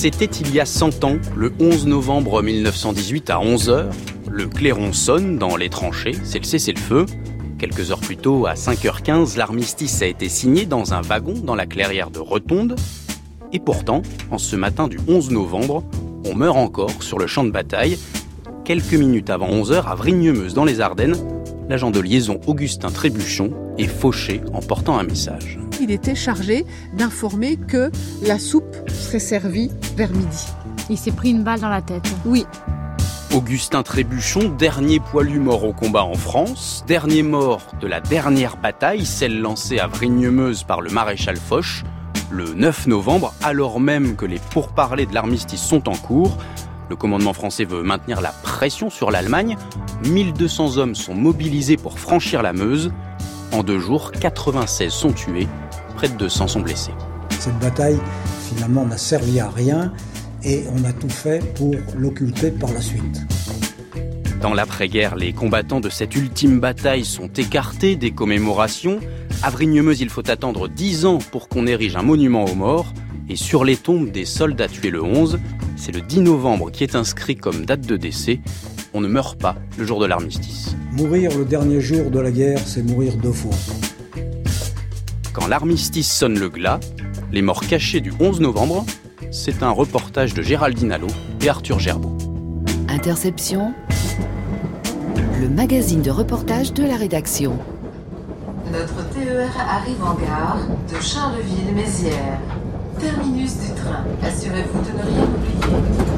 [0.00, 3.90] C'était il y a 100 ans, le 11 novembre 1918 à 11h.
[4.30, 7.04] Le clairon sonne dans les tranchées, c'est le cessez-le-feu.
[7.58, 11.66] Quelques heures plus tôt, à 5h15, l'armistice a été signé dans un wagon dans la
[11.66, 12.76] clairière de Rotonde.
[13.52, 14.00] Et pourtant,
[14.30, 15.84] en ce matin du 11 novembre,
[16.24, 17.98] on meurt encore sur le champ de bataille.
[18.64, 21.16] Quelques minutes avant 11h, à Vrignemeuse dans les Ardennes,
[21.68, 25.59] l'agent de liaison Augustin Trébuchon est fauché en portant un message.
[25.80, 27.90] Il était chargé d'informer que
[28.22, 30.46] la soupe serait servie vers midi.
[30.90, 32.04] Il s'est pris une balle dans la tête.
[32.26, 32.44] Oui.
[33.34, 39.06] Augustin Trébuchon, dernier poilu mort au combat en France, dernier mort de la dernière bataille,
[39.06, 41.84] celle lancée à Vrignemeuse par le maréchal Foch,
[42.30, 46.36] le 9 novembre, alors même que les pourparlers de l'armistice sont en cours.
[46.90, 49.56] Le commandement français veut maintenir la pression sur l'Allemagne.
[50.04, 52.92] 1200 hommes sont mobilisés pour franchir la Meuse.
[53.52, 55.48] En deux jours, 96 sont tués,
[56.00, 56.94] près de 200 sont blessés.
[57.38, 57.98] Cette bataille,
[58.48, 59.92] finalement, n'a servi à rien
[60.42, 63.20] et on a tout fait pour l'occulter par la suite.
[64.40, 68.98] Dans l'après-guerre, les combattants de cette ultime bataille sont écartés des commémorations.
[69.42, 72.94] À Vrignemeuse, il faut attendre 10 ans pour qu'on érige un monument aux morts.
[73.28, 75.38] Et sur les tombes des soldats tués le 11,
[75.76, 78.40] c'est le 10 novembre qui est inscrit comme date de décès.
[78.94, 80.74] On ne meurt pas le jour de l'armistice.
[80.92, 83.52] Mourir le dernier jour de la guerre, c'est mourir deux fois.
[85.32, 86.80] Quand l'armistice sonne le glas,
[87.30, 88.84] les morts cachés du 11 novembre,
[89.30, 91.06] c'est un reportage de Géraldine Allo
[91.40, 92.16] et Arthur Gerbeau.
[92.88, 93.72] Interception,
[95.40, 97.56] le magazine de reportage de la rédaction.
[98.72, 100.58] Notre TER arrive en gare
[100.92, 102.40] de Charleville-Mézières.
[102.98, 104.04] Terminus du train.
[104.22, 106.10] Assurez-vous de ne rien oublier.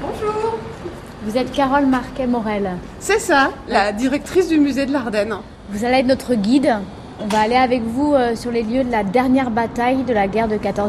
[0.00, 0.58] Bonjour.
[1.26, 2.70] Vous êtes Carole Marquet-Morel.
[3.00, 5.34] C'est ça, la directrice du musée de l'Ardenne.
[5.70, 6.72] Vous allez être notre guide.
[7.20, 10.28] On va aller avec vous euh, sur les lieux de la dernière bataille de la
[10.28, 10.88] guerre de 14-18.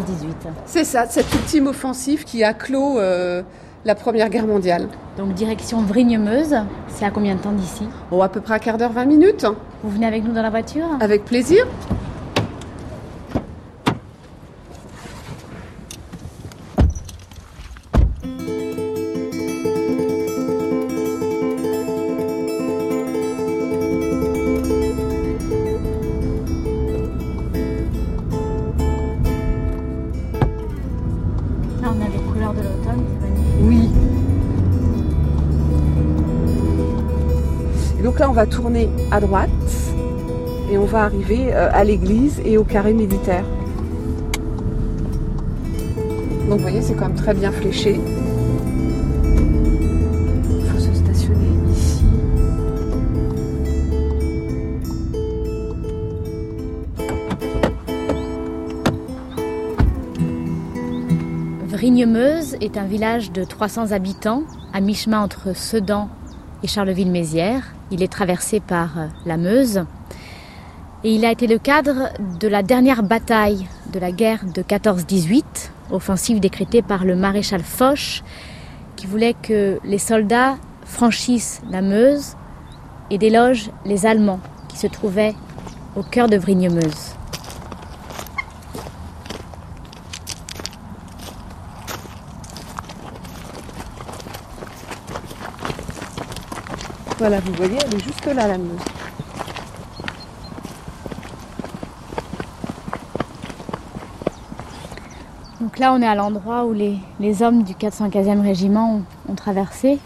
[0.65, 3.41] C'est ça, cette ultime offensive qui a clos euh,
[3.83, 4.89] la Première Guerre mondiale.
[5.17, 6.55] Donc direction Vrignemeuse.
[6.87, 7.87] C'est à combien de temps d'ici?
[8.11, 9.47] Oh, à peu près un quart d'heure, 20 minutes.
[9.83, 10.85] Vous venez avec nous dans la voiture?
[10.99, 11.65] Avec plaisir.
[38.37, 39.49] Va tourner à droite
[40.71, 43.43] et on va arriver euh, à l'église et au carré militaire.
[46.47, 47.99] Donc vous voyez, c'est quand même très bien fléché.
[50.51, 52.03] Il faut se stationner ici.
[61.69, 64.43] Vrignemeuse est un village de 300 habitants,
[64.73, 66.07] à mi-chemin entre Sedan
[66.61, 67.73] et Charleville-Mézières.
[67.91, 69.85] Il est traversé par euh, la Meuse.
[71.03, 72.09] Et il a été le cadre
[72.39, 75.43] de la dernière bataille de la guerre de 14-18,
[75.91, 78.23] offensive décrétée par le maréchal Foch,
[78.95, 82.35] qui voulait que les soldats franchissent la Meuse
[83.09, 85.35] et délogent les Allemands qui se trouvaient
[85.95, 87.15] au cœur de Vrignemeuse.
[97.17, 98.79] Voilà, vous voyez, elle est juste là, la Meuse.
[105.59, 108.97] Donc là, on est à l'endroit où les, les hommes du 415e régiment
[109.27, 109.97] ont, ont traversé.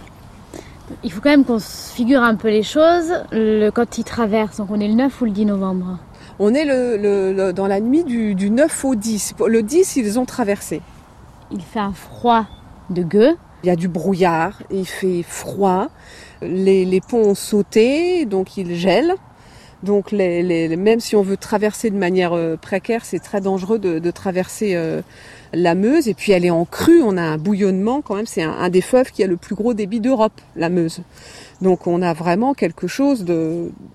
[1.03, 3.12] Il faut quand même qu'on se figure un peu les choses.
[3.31, 5.97] Le, quand ils traversent, donc on est le 9 ou le 10 novembre
[6.39, 9.36] On est le, le- le- dans la nuit du, du 9 au 10.
[9.45, 10.81] Le 10, ils ont traversé.
[11.51, 12.45] Il fait un froid
[12.89, 13.36] de gueux.
[13.63, 15.89] Il y a du brouillard, il fait froid,
[16.41, 19.15] les, ponts ont sauté, donc ils gèlent.
[19.83, 23.79] Donc les, les- même si on veut traverser de manière euh, précaire, c'est très dangereux
[23.79, 25.01] de, de traverser euh,
[25.53, 26.07] la Meuse.
[26.07, 28.69] Et puis elle est en crue, on a un bouillonnement quand même, c'est un, un
[28.69, 31.01] des fleuves qui a le plus gros débit d'Europe, la Meuse.
[31.61, 33.25] Donc on a vraiment quelque chose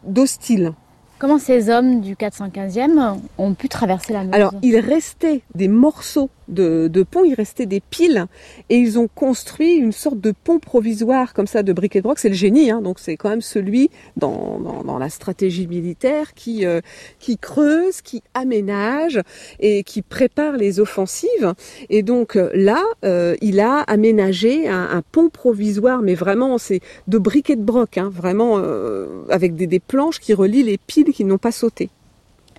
[0.04, 0.72] d'hostile.
[1.18, 6.28] Comment ces hommes du 415e ont pu traverser la Meuse Alors, il restait des morceaux
[6.48, 8.26] de, de pont, il restait des piles,
[8.68, 12.18] et ils ont construit une sorte de pont provisoire comme ça de briquet de broc.
[12.18, 16.34] C'est le génie, hein, donc c'est quand même celui dans, dans, dans, la stratégie militaire
[16.34, 16.80] qui, euh,
[17.18, 19.20] qui creuse, qui aménage
[19.58, 21.54] et qui prépare les offensives.
[21.90, 26.80] Et donc euh, là, euh, il a aménagé un, un, pont provisoire, mais vraiment c'est
[27.08, 31.05] de briquet de broc, hein, vraiment euh, avec des, des planches qui relient les piles
[31.12, 31.90] qui n'ont pas sauté.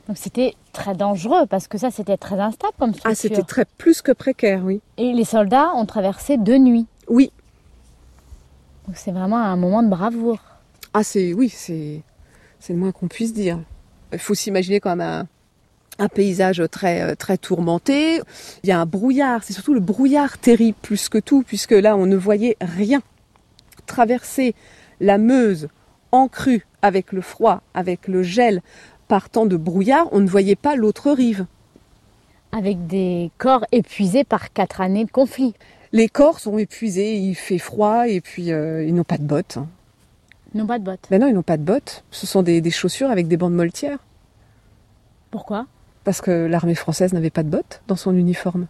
[0.08, 3.12] Donc c'était très dangereux parce que ça c'était très instable comme structure.
[3.12, 4.82] Ah c'était très plus que précaire, oui.
[4.98, 6.88] Et les soldats ont traversé de nuit.
[7.10, 7.32] Oui.
[8.88, 10.40] Donc c'est vraiment un moment de bravoure.
[10.94, 12.02] Ah c'est oui c'est
[12.60, 13.60] c'est le moins qu'on puisse dire.
[14.14, 15.28] Il faut s'imaginer quand même
[16.00, 18.22] un, un paysage très très tourmenté.
[18.64, 21.98] Il y a un brouillard, c'est surtout le brouillard terrible plus que tout puisque là
[21.98, 23.02] on ne voyait rien.
[23.88, 24.56] Traverser
[25.02, 25.68] la Meuse
[26.14, 28.62] en crue avec le froid, avec le gel,
[29.08, 31.46] partant de brouillard, on ne voyait pas l'autre rive.
[32.52, 35.54] Avec des corps épuisés par quatre années de conflit.
[35.92, 39.58] Les corps sont épuisés, il fait froid et puis euh, ils n'ont pas de bottes.
[40.54, 42.04] Ils n'ont pas de bottes Ben non, ils n'ont pas de bottes.
[42.12, 44.00] Ce sont des, des chaussures avec des bandes moltières.
[45.32, 45.68] Pourquoi?
[46.04, 48.68] Parce que l'armée française n'avait pas de bottes dans son uniforme.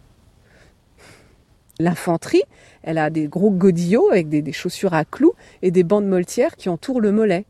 [1.78, 2.42] L'infanterie,
[2.82, 6.56] elle a des gros godillots avec des, des, chaussures à clous et des bandes moltières
[6.56, 7.44] qui entourent le mollet.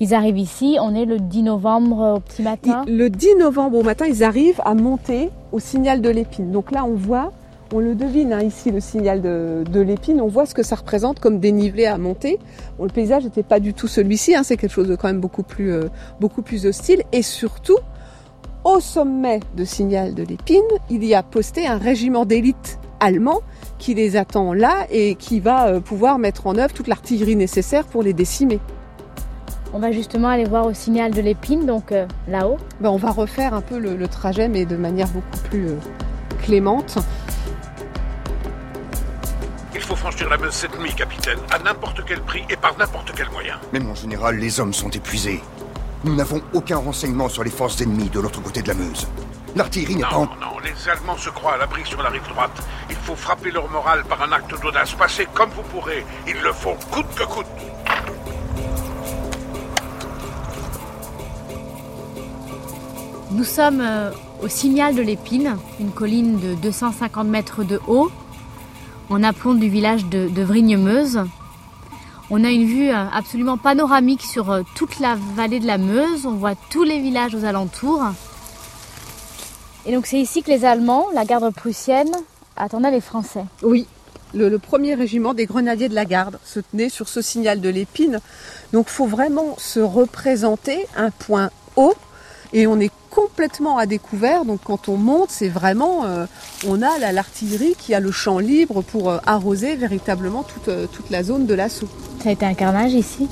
[0.00, 2.84] Ils arrivent ici, on est le 10 novembre au petit matin.
[2.86, 6.52] Le 10 novembre au matin, ils arrivent à monter au signal de l'épine.
[6.52, 7.32] Donc là, on voit,
[7.74, 10.76] on le devine hein, ici, le signal de, de l'épine, on voit ce que ça
[10.76, 12.38] représente comme dénivelé à monter.
[12.78, 15.20] Bon, le paysage n'était pas du tout celui-ci, hein, c'est quelque chose de quand même
[15.20, 15.88] beaucoup plus, euh,
[16.20, 17.02] beaucoup plus hostile.
[17.10, 17.78] Et surtout,
[18.62, 23.40] au sommet de signal de l'épine, il y a posté un régiment d'élite allemand
[23.78, 28.04] qui les attend là et qui va pouvoir mettre en œuvre toute l'artillerie nécessaire pour
[28.04, 28.60] les décimer.
[29.74, 32.56] On va justement aller voir au signal de l'épine, donc euh, là-haut.
[32.80, 35.76] Ben, on va refaire un peu le, le, trajet, mais de manière beaucoup plus euh,
[36.42, 36.98] clémente.
[39.74, 43.12] Il faut franchir la Meuse cette nuit, capitaine, à n'importe quel prix et par n'importe
[43.14, 43.56] quel moyen.
[43.72, 45.42] Mais mon général, les hommes sont épuisés.
[46.04, 49.06] Nous n'avons aucun renseignement sur les forces ennemies de l'autre côté de la Meuse.
[49.54, 50.24] L'artillerie n'est pas en...
[50.26, 52.62] Non, non, les Allemands se croient à l'abri sur la rive droite.
[52.88, 54.94] Il faut frapper leur morale par un acte d'audace.
[54.94, 56.06] Passez comme vous pourrez.
[56.26, 57.46] Ils le font, coûte que coûte.
[63.30, 64.10] Nous sommes euh,
[64.42, 68.10] au signal de l'Épine, une colline de 250 mètres de haut,
[69.10, 71.20] en aplomb du village de, de Vrigne-Meuse.
[72.30, 76.24] On a une vue euh, absolument panoramique sur euh, toute la vallée de la Meuse.
[76.24, 78.02] On voit tous les villages aux alentours.
[79.84, 82.10] Et donc c'est ici que les Allemands, la garde prussienne,
[82.56, 83.44] attendaient les Français.
[83.62, 83.86] Oui,
[84.32, 87.68] le, le, premier régiment des grenadiers de la garde se tenait sur ce signal de
[87.68, 88.20] l'épine.
[88.72, 91.94] Donc il faut vraiment se représenter un point haut
[92.54, 94.44] et on est complètement à découvert.
[94.44, 96.26] Donc quand on monte, c'est vraiment, euh,
[96.66, 101.10] on a l'artillerie qui a le champ libre pour euh, arroser véritablement toute, euh, toute
[101.10, 101.88] la zone de l'assaut.
[102.22, 103.28] Ça a été un carnage ici?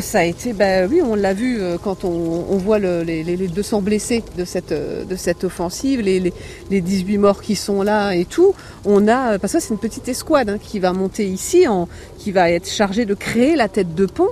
[0.00, 3.48] Ça a été, ben oui, on l'a vu quand on, on voit le, les, les,
[3.48, 6.32] 200 blessés de cette, de cette offensive, les, les,
[6.70, 8.54] les, 18 morts qui sont là et tout.
[8.84, 12.30] On a, parce que c'est une petite escouade hein, qui va monter ici, en, qui
[12.30, 14.30] va être chargée de créer la tête de pont.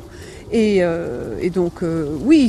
[0.53, 0.83] Et,
[1.41, 1.83] et donc,
[2.23, 2.49] oui,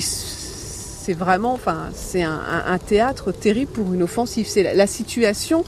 [1.03, 4.45] c'est vraiment, enfin, c'est un, un, théâtre terrible pour une offensive.
[4.47, 5.63] C'est la, la situation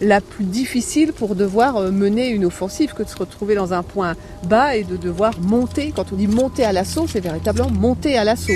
[0.00, 4.14] la plus difficile pour devoir mener une offensive que de se retrouver dans un point
[4.44, 5.92] bas et de devoir monter.
[5.94, 8.52] Quand on dit monter à l'assaut, c'est véritablement monter à l'assaut.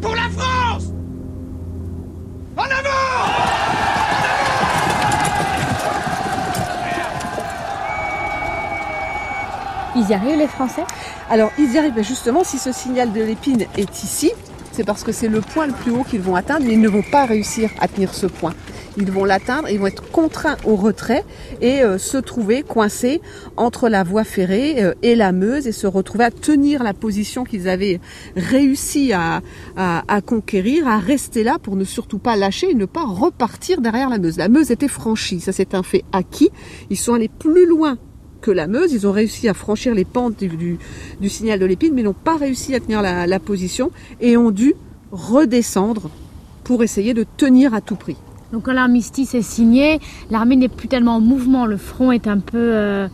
[0.00, 0.86] Pour la France
[2.56, 3.28] En avant
[9.96, 10.84] Ils y arrivent les Français?
[11.30, 14.32] Alors ils y arrivent justement si ce signal de l'épine est ici,
[14.78, 16.88] c'est parce que c'est le point le plus haut qu'ils vont atteindre, mais ils ne
[16.88, 18.54] vont pas réussir à tenir ce point
[18.98, 21.24] ils vont l'atteindre, ils vont être contraints au retrait
[21.60, 23.20] et euh, se trouver coincés
[23.56, 27.44] entre la voie ferrée euh, et la Meuse et se retrouver à tenir la position
[27.44, 28.00] qu'ils avaient
[28.36, 29.40] réussi à,
[30.26, 34.18] conquérir, à rester là pour ne surtout pas lâcher et ne pas repartir derrière la
[34.18, 34.36] Meuse.
[34.36, 36.50] La Meuse était franchie, ça c'est un fait acquis.
[36.90, 37.98] Ils sont allés plus loin
[38.40, 38.92] que la Meuse.
[38.92, 40.78] Ils ont réussi à franchir les pentes du, du,
[41.20, 43.90] du signal de l'épine, mais n'ont pas réussi à tenir la, la position
[44.20, 44.74] et ont dû
[45.12, 46.10] redescendre
[46.64, 48.16] pour essayer de tenir à tout prix.
[48.52, 52.38] Donc quand l'armistice est signé, l'armée n'est plus tellement en mouvement, le front est un
[52.38, 53.08] peu, euh,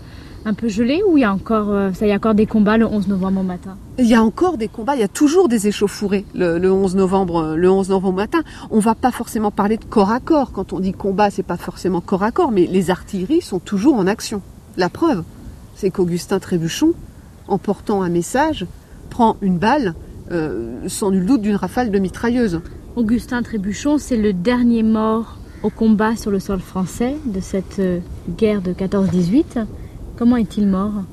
[0.45, 2.77] un peu gelé ou il y a encore, euh, ça y a encore des combats
[2.77, 3.77] le 11 novembre au matin?
[3.99, 6.95] Il y a encore des combats, il y a toujours des échauffourées le, le 11
[6.97, 8.43] novembre, le 11 novembre au matin.
[8.71, 10.53] On va pas forcément parler de corps à corps.
[10.53, 13.95] Quand on dit combat, c'est pas forcément corps à corps, mais les artilleries sont toujours
[13.95, 14.41] en action.
[14.77, 15.23] La preuve,
[15.77, 16.95] c'est qu'Augustin Trébuchon,
[17.47, 18.67] en portant un message,
[19.09, 19.95] prend une balle
[20.33, 22.61] euh, sans nul doute d'une rafale de mitrailleuse.
[22.97, 28.01] Augustin Trébuchon, c'est le dernier mort au combat sur le sol français de cette euh,
[28.37, 29.65] guerre de 14-18.
[30.17, 31.05] Comment est-il mort?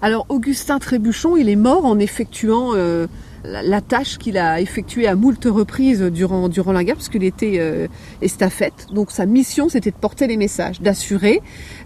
[0.00, 3.06] Alors Augustin Trébuchon, il est mort en effectuant euh,
[3.46, 7.56] la, tâche qu'il a effectuée à moult reprises durant, durant la guerre, parce qu'il était
[7.58, 7.86] euh,
[8.22, 8.86] estafette.
[8.92, 11.40] Donc sa mission, c'était de porter les messages, d'assurer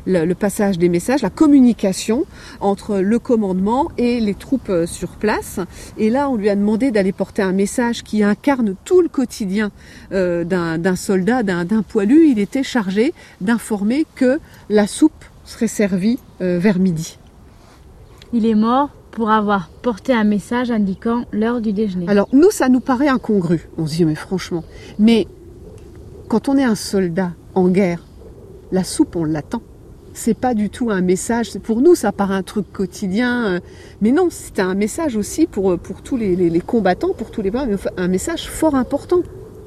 [0.07, 2.25] le, passage des messages, la communication
[2.61, 5.61] entre le commandement et les troupes euh, sur place.
[5.99, 9.71] Et là, on lui a demandé d'aller porter un message qui incarne tout le quotidien
[10.13, 12.29] euh, d'un soldat, d'un poilu.
[12.29, 17.19] Il était chargé d'informer que la soupe serait servie vers midi.
[18.33, 22.07] Il est mort pour avoir porté un message indiquant l'heure du déjeuner.
[22.09, 23.69] Alors nous, ça nous paraît incongru.
[23.79, 24.65] On se dit, mais franchement.
[24.99, 25.27] Mais
[26.29, 28.05] quand on est un soldat en guerre,
[28.73, 29.63] la soupe, on l'attend.
[30.13, 31.57] C'est pas du tout un message.
[31.59, 33.45] Pour nous, ça paraît un truc quotidien.
[33.47, 33.61] euh,
[34.01, 37.43] Mais non, c'est un message aussi pour, pour tous les, les- les combattants, pour tous
[37.43, 37.53] les
[37.97, 39.21] un message fort important.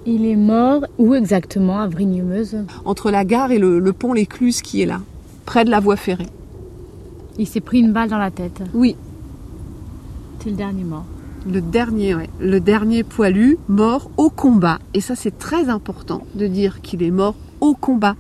[0.06, 4.62] Il est mort où exactement à Vrigne-Meuse Entre la gare et le, le pont L'Écluse
[4.62, 5.00] qui est là,
[5.46, 6.28] près de la voie ferrée.
[7.40, 8.62] Il s'est pris une balle dans la tête.
[8.74, 8.98] Oui,
[10.46, 11.06] Le dernier mort.
[11.46, 14.80] le dernier, poilu mort au combat.
[14.94, 18.16] Et ça, c'est très important de dire qu'il est mort au combat.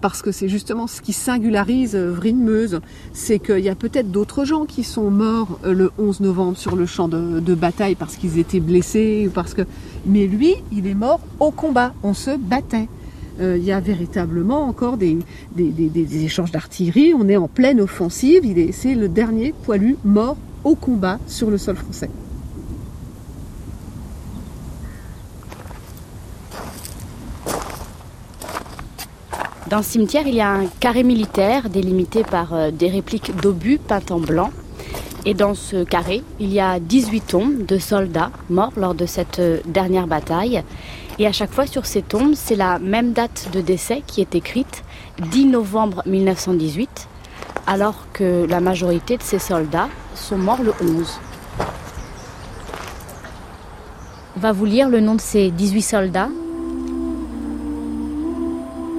[0.00, 2.80] Parce que c'est justement ce qui singularise euh, Vrigne-Meuse,
[3.12, 6.76] c'est qu'il y a peut-être d'autres gens qui sont morts euh, le 11 novembre sur
[6.76, 9.30] le champ de, bataille parce qu'ils étaient blessés
[10.04, 11.94] mais lui, il est mort au combat.
[12.02, 12.88] On se battait.
[13.40, 15.18] Euh, il y a véritablement encore des,
[15.56, 17.14] des, échanges d'artillerie.
[17.14, 18.42] On est en pleine offensive.
[18.72, 22.10] C'est le dernier poilu mort au combat sur le sol français.
[29.68, 33.78] Dans le cimetière, il y a un carré militaire délimité par euh, des répliques d'obus
[33.78, 34.50] peints en blanc.
[35.26, 39.38] Et dans ce carré, il y a 18 tombes de soldats morts lors de cette
[39.38, 40.62] euh, dernière bataille.
[41.18, 44.34] Et à chaque fois sur ces tombes, c'est la même date de décès qui est
[44.34, 44.84] écrite,
[45.30, 47.08] 10 novembre 1918,
[47.66, 51.20] alors que la majorité de ces soldats sont morts le 11.
[54.36, 56.28] On va vous lire le nom de ces 18 soldats.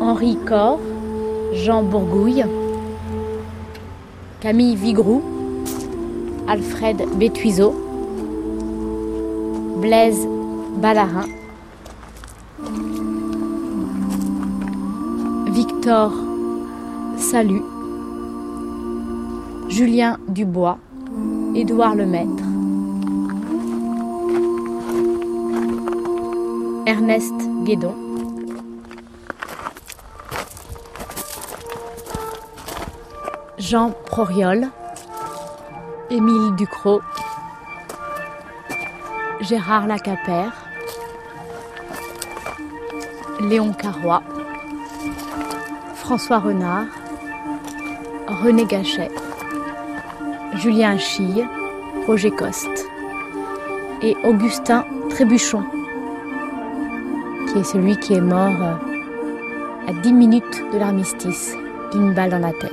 [0.02, 0.80] Henri Corr,
[1.54, 2.46] Jean Bourgouille,
[4.40, 5.24] Camille Vigroux,
[6.48, 7.76] Alfred Bétuiseau,
[9.78, 10.28] Blaise
[10.78, 11.26] Ballarin,
[15.52, 16.12] Victor
[17.18, 17.64] Salut,
[19.76, 20.78] Julien Dubois,
[21.54, 22.46] Édouard Lemaître,
[26.88, 27.34] Ernest
[27.66, 27.94] Guédon,
[33.58, 34.70] Jean Proriol,
[36.10, 37.02] Émile Ducrot,
[39.42, 40.54] Gérard Lacapère,
[43.42, 44.24] Léon Carrois,
[45.96, 46.86] François Renard,
[48.42, 49.12] René Gachet,
[50.58, 51.46] Julien Chille,
[52.08, 52.88] Roger Coste
[54.02, 55.64] et Augustin Trébuchon,
[57.48, 58.76] qui est celui qui est mort euh,
[59.88, 61.56] à 10 minutes de l'armistice
[61.92, 62.72] d'une balle dans la tête.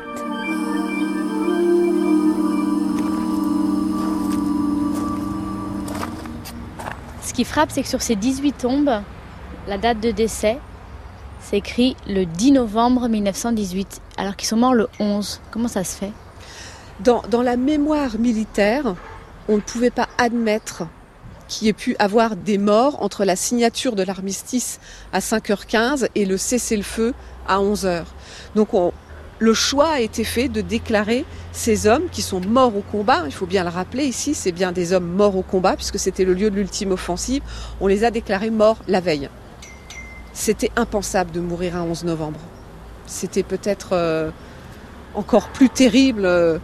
[7.23, 9.03] Ce qui frappe, c'est que sur ces 18 tombes,
[9.67, 10.59] la date de décès,
[11.41, 15.41] c'est écrit le 10 novembre 1918, alors qu'ils sont morts le 11.
[15.51, 16.13] Comment ça se fait?
[17.05, 18.95] Dans, la mémoire militaire,
[19.49, 20.85] on ne pouvait pas admettre
[21.49, 24.79] qu'il y ait pu avoir des morts entre la signature de l'armistice
[25.13, 27.13] à 5h15 et le cessez-le-feu
[27.49, 28.05] à 11h.
[28.55, 28.93] Donc on-
[29.41, 33.33] le choix a été fait de déclarer ces hommes qui sont morts au combat, il
[33.33, 36.35] faut bien le rappeler ici, c'est bien des hommes morts au combat puisque c'était le
[36.35, 37.43] lieu de l'ultime offensive,
[37.81, 39.29] on les a déclarés morts la veille.
[40.33, 42.39] C'était impensable de mourir un 11 novembre.
[43.07, 44.31] C'était peut-être euh,
[45.15, 46.59] encore plus terrible euh,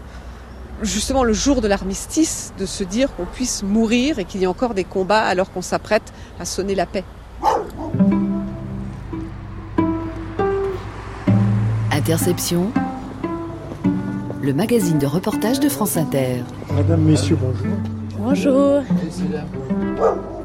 [0.83, 4.49] justement le jour de l'armistice de se dire qu'on puisse mourir et qu'il y ait
[4.49, 7.05] encore des combats alors qu'on s'apprête à sonner la paix.
[11.91, 12.71] Interception.
[14.41, 16.43] Le magazine de reportage de France Inter.
[16.73, 17.77] Madame, Messieurs, bonjour.
[18.19, 18.83] Bonjour.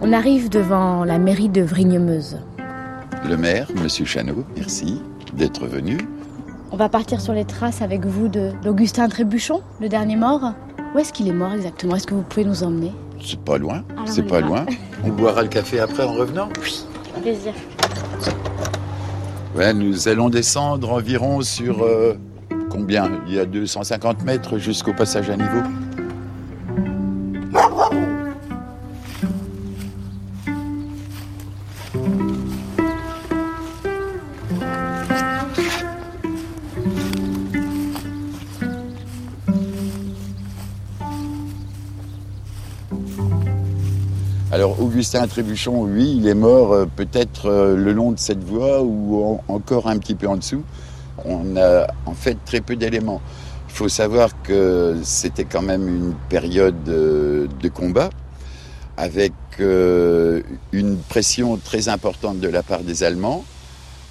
[0.02, 2.40] On arrive devant la mairie de Vrigne-Meuse.
[3.28, 5.02] Le maire, Monsieur Chanot, merci
[5.34, 5.98] d'être venu.
[6.74, 10.54] On va partir sur les traces avec vous de d'Augustin Trébuchon, le dernier mort.
[10.96, 11.96] Où est-ce qu'il est mort exactement?
[11.96, 12.92] Est-ce que vous pouvez nous emmener?
[13.24, 14.48] C'est pas loin, Alors, c'est pas va.
[14.48, 14.66] loin.
[15.04, 16.50] On boira le café après en revenant?
[16.64, 16.84] Oui.
[17.22, 17.54] Plaisir.
[19.56, 22.16] Ouais, nous allons descendre environ sur euh,
[22.72, 23.22] combien?
[23.28, 25.62] Il y a 250 mètres jusqu'au passage à niveau.
[45.04, 49.38] Augustin Trébuchon, oui, il est mort euh, peut-être euh, le long de cette voie ou
[49.50, 50.64] encore un petit peu en dessous.
[51.26, 53.20] On a en fait très peu d'éléments.
[53.68, 58.12] Il faut savoir que c'était quand même une période de combat
[58.96, 63.44] avec une pression très importante de la part des Allemands,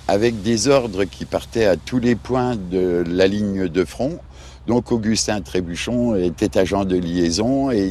[0.08, 4.18] avec des ordres qui partaient à tous les points de la ligne de front
[4.66, 7.84] donc Augustin Trébuchon était agent de liaison et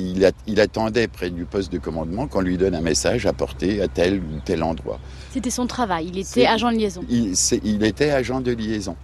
[0.48, 3.88] il, attendait près du poste de commandement qu'on lui donne un message à porter à
[3.88, 5.00] tel ou tel endroit.
[5.34, 7.04] C'était son travail, il était agent de liaison.
[7.10, 8.96] Il, était agent de liaison.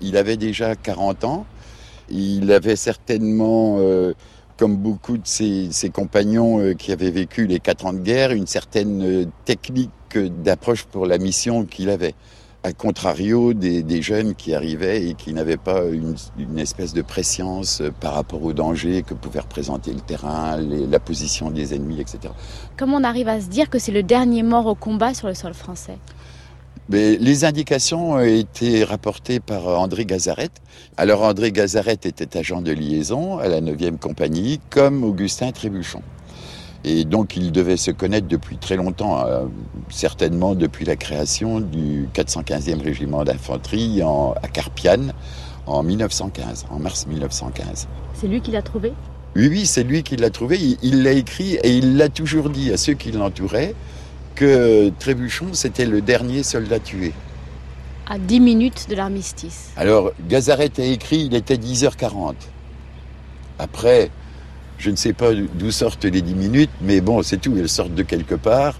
[0.00, 1.46] Il avait déjà 40 ans.
[2.10, 4.12] Il avait certainement, euh,
[4.58, 8.46] comme beaucoup de ses, compagnons euh, qui avaient vécu les quatre ans de guerre, une
[8.46, 9.90] certaine euh, technique
[10.42, 12.14] d'approche pour la mission qu'il avait
[12.64, 16.16] à contrario des, jeunes qui arrivaient et qui n'avaient pas une,
[16.58, 21.50] espèce de préscience euh, par rapport aux dangers que pouvait représenter le terrain, la position
[21.50, 22.32] des ennemis, etc.
[22.76, 25.34] Comment on arrive à se dire que c'est le dernier mort au combat sur le
[25.34, 25.98] sol français?
[26.90, 30.48] Mais les indications ont été rapportées par André Gazaret.
[30.96, 36.02] Alors André Gazaret était agent de liaison à la 9e compagnie, comme Augustin Trébuchon.
[36.84, 39.46] Et donc ils devaient se connaître depuis très longtemps, euh,
[39.88, 45.12] certainement depuis la création du 415e régiment d'infanterie à Carpiane
[45.66, 47.88] en 1915, en mars 1915.
[48.14, 48.92] C'est lui qui l'a trouvé?
[49.36, 50.58] Oui, oui, c'est lui qui l'a trouvé.
[50.82, 53.74] Il l'a écrit et il l'a toujours dit à ceux qui l'entouraient
[54.34, 57.12] que Trébuchon, c'était le dernier soldat tué.
[58.08, 59.70] À 10 minutes de l'armistice.
[59.76, 62.34] Alors, Gazaret a écrit, il était 10h40.
[63.58, 64.10] Après,
[64.78, 67.94] je ne sais pas d'où sortent les 10 minutes, mais bon, c'est tout, elles sortent
[67.94, 68.78] de quelque part.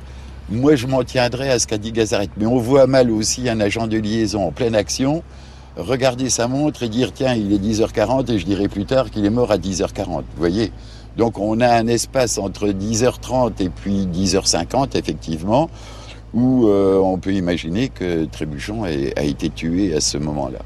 [0.50, 2.30] Moi, je m'en tiendrai à ce qu'a dit Gazaret.
[2.38, 5.22] Mais on voit mal aussi un agent de liaison en pleine action
[5.78, 9.24] regarder sa montre et dire tiens, il est 10h40 et je dirai plus tard qu'il
[9.24, 10.06] est mort à 10h40.
[10.06, 10.72] Vous voyez?
[11.16, 15.70] Donc on a un espace entre 10h30 et puis 10h50, effectivement,
[16.34, 20.58] où euh, on peut imaginer que Trébuchon a été tué à ce moment-là.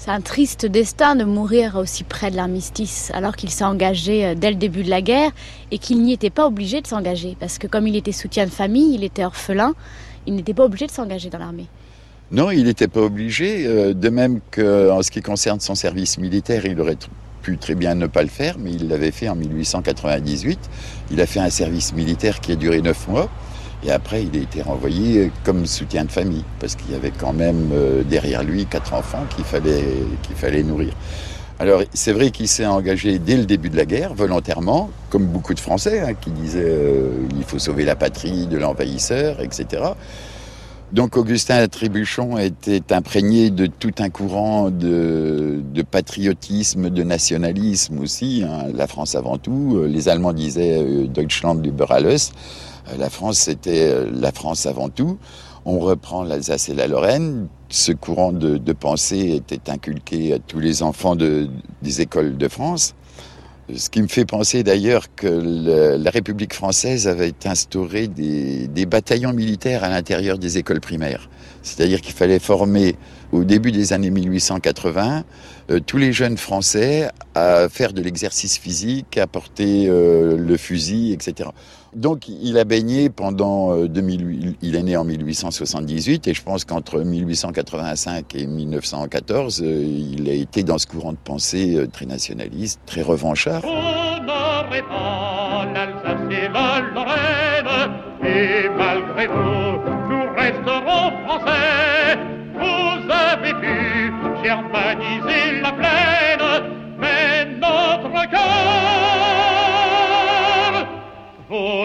[0.00, 4.34] C'est un triste destin de mourir aussi près de l'armistice, alors qu'il s'est engagé euh,
[4.36, 5.32] dès le début de la guerre
[5.72, 7.36] et qu'il n'y était pas obligé de s'engager.
[7.40, 9.74] Parce que comme il était soutien de famille, il était orphelin,
[10.28, 11.66] il n'était pas obligé de s'engager dans l'armée.
[12.30, 13.66] Non, il n'était pas obligé.
[13.66, 16.96] Euh, de même qu'en ce qui concerne son service militaire, il aurait
[17.42, 20.60] pu très bien ne pas le faire, mais il l'avait fait en 1898.
[21.10, 23.28] Il a fait un service militaire qui a duré neuf mois.
[23.84, 27.32] Et après, il a été renvoyé comme soutien de famille, parce qu'il y avait quand
[27.32, 29.84] même euh, derrière lui quatre enfants qu'il fallait,
[30.22, 30.94] qu'il fallait nourrir.
[31.60, 35.54] Alors, c'est vrai qu'il s'est engagé dès le début de la guerre, volontairement, comme beaucoup
[35.54, 39.82] de Français, hein, qui disaient euh, il faut sauver la patrie de l'envahisseur, etc.
[40.92, 48.42] Donc, Augustin Trébuchon était imprégné de tout un courant de, de patriotisme, de nationalisme aussi.
[48.44, 49.84] Hein, la France avant tout.
[49.86, 52.32] Les Allemands disaient euh, Deutschland über alles.
[52.88, 55.18] Euh, la France, c'était euh, la France avant tout.
[55.64, 57.48] On reprend l'Alsace et la Lorraine.
[57.68, 61.48] Ce courant de, pensée était inculqué à tous les enfants de,
[61.82, 62.94] des écoles de France.
[63.74, 69.84] Ce qui me fait penser d'ailleurs que la République française avait instauré des, bataillons militaires
[69.84, 71.28] à l'intérieur des écoles primaires.
[71.62, 72.96] C'est-à-dire qu'il fallait former
[73.30, 75.24] au début des années 1880
[75.70, 81.50] euh, tous les jeunes Français à faire de l'exercice physique, à porter le fusil, etc.
[81.94, 86.64] Donc il a baigné pendant 2000, euh, il est né en 1878 et je pense
[86.64, 92.06] qu'entre 1885 et 1914, euh, il a été dans ce courant de pensée euh, très
[92.06, 93.62] nationaliste, très revanchard.
[93.62, 94.82] Vous avez
[104.44, 104.87] germaniser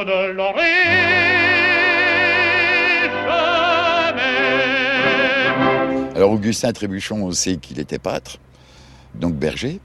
[0.04, 0.34] l'aurez
[3.26, 4.24] jamais.
[6.16, 8.38] Alors Augustin Trébuchon, on sait qu'il était pâtre,
[9.16, 9.80] donc berger,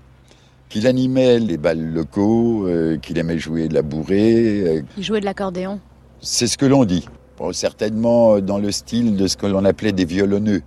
[0.68, 4.60] qu'il animait les bals locaux, euh, qu'il aimait jouer de la bourrée.
[4.60, 5.80] Euh, il jouait de l'accordéon.
[6.20, 7.08] C'est ce que l'on dit.
[7.52, 10.62] certainement dans le style de ce que l'on appelait des violonneux.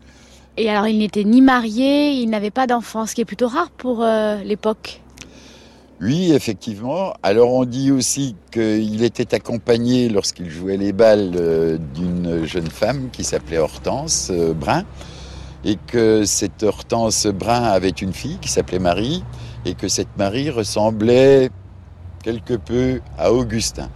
[0.57, 3.69] Et alors il n'était ni marié, il n'avait pas d'enfant, ce qui est plutôt rare
[3.71, 5.01] pour euh, l'époque.
[6.01, 7.13] Oui, effectivement.
[7.21, 13.09] Alors on dit aussi qu'il était accompagné lorsqu'il jouait les balles euh, d'une jeune femme
[13.11, 14.83] qui s'appelait Hortense euh, Brun
[15.63, 19.23] et que cette Hortense Brun avait une fille qui s'appelait Marie
[19.63, 21.51] et que cette Marie ressemblait
[22.23, 23.89] quelque peu à Augustin.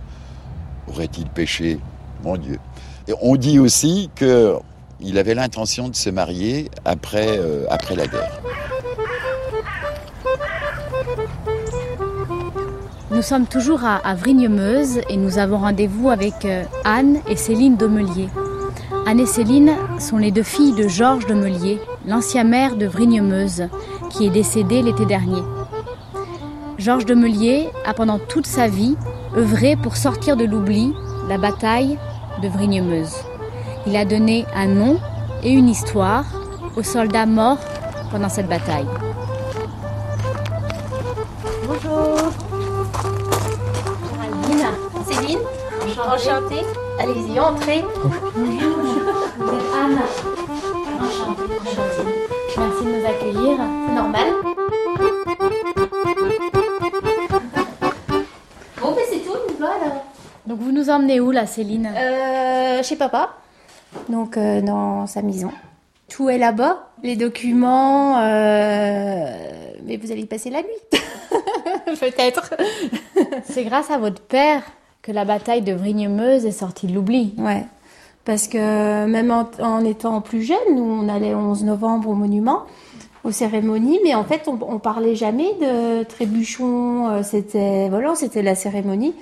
[0.88, 1.80] Aurait-il péché?
[2.24, 2.60] Mon Dieu.
[3.08, 8.42] Et on dit aussi qu'il avait l'intention de se marier après, euh, après la guerre.
[13.16, 17.78] Nous sommes toujours à, à Vrigne-Meuse et nous avons rendez-vous avec euh, Anne et Céline
[17.78, 18.28] Domelier.
[19.06, 23.70] Anne et Céline sont les deux filles de Georges Domelier, l'ancien maire de Vrigne-Meuse,
[24.10, 25.42] qui est décédé l'été dernier.
[26.78, 28.98] Georges Demelier a pendant toute sa vie
[29.38, 30.94] œuvré pour sortir de l'oubli
[31.30, 31.98] la bataille
[32.44, 33.16] de Vrigne-Meuse.
[33.88, 35.00] Il a donné un nom
[35.42, 36.26] et une histoire
[36.76, 37.64] aux soldats morts
[38.12, 38.88] pendant cette bataille.
[46.16, 46.62] Enchantée.
[47.00, 47.84] Allez-y, entrez.
[48.34, 50.00] Vous êtes Anne.
[51.02, 51.44] Enchantée.
[51.62, 52.28] Enchantée.
[52.58, 53.58] Merci de nous accueillir.
[53.88, 54.28] C'est normal.
[58.82, 60.04] Bon, ben c'est tout, nous voilà.
[60.48, 63.34] Donc vous nous emmenez où là, Céline Euh, chez papa.
[64.10, 65.52] Donc, euh, dans sa maison.
[66.10, 66.90] Tout est là-bas.
[67.04, 68.20] Les documents.
[68.20, 69.26] euh,
[69.84, 70.70] Mais vous allez y passer la nuit.
[72.00, 72.54] Peut-être.
[73.50, 74.62] C'est grâce à votre père
[75.06, 77.34] que la bataille de Vrigne-Meuse est sortie de l'oubli.
[77.38, 77.64] Ouais.
[78.26, 82.16] Parce que même en, en étant plus jeune, nous, on allait le 11 novembre au
[82.16, 82.64] monument,
[83.24, 87.08] aux cérémonies, mais en fait, on, on parlait jamais de trébuchon.
[87.10, 89.14] euh, C'était voilà, c'était la cérémonie.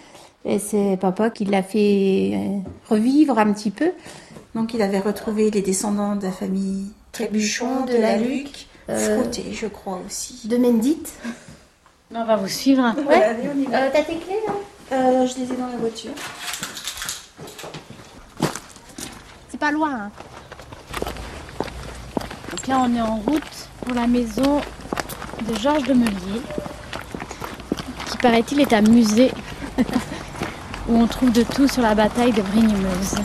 [0.46, 3.92] Et c'est papa qui l'a fait euh, revivre un petit peu.
[4.56, 9.44] Donc il avait retrouvé les descendants de la famille Trébuchon, de la Luc, Euh, Frotté,
[9.54, 10.48] je crois aussi.
[10.48, 11.14] De Mendite.
[12.16, 12.94] On va vous suivre.
[13.08, 13.16] Ouais.
[13.24, 13.84] Allez, on y va.
[13.84, 14.54] Euh, T'as tes clés là?
[14.94, 16.12] Euh, je les ai dans la voiture.
[19.50, 19.92] C'est pas loin.
[19.92, 20.12] hein.
[22.52, 23.42] Donc là, on est en route
[23.84, 24.62] pour la maison
[25.48, 26.42] de Georges de Melier,
[28.12, 29.32] qui paraît-il est un musée
[30.88, 33.16] où on trouve de tout sur la bataille de Vrigne-Meuse.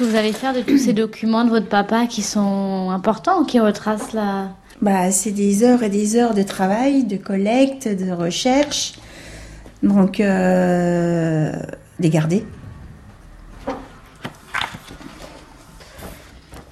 [0.00, 4.12] Vous allez faire de tous ces documents de votre papa qui sont importants, qui retracent
[4.12, 4.48] la,
[4.80, 8.94] Bah, c'est des heures et des heures de travail, de collecte, de recherche.
[9.82, 11.52] Donc, euh,
[11.98, 12.44] les garder.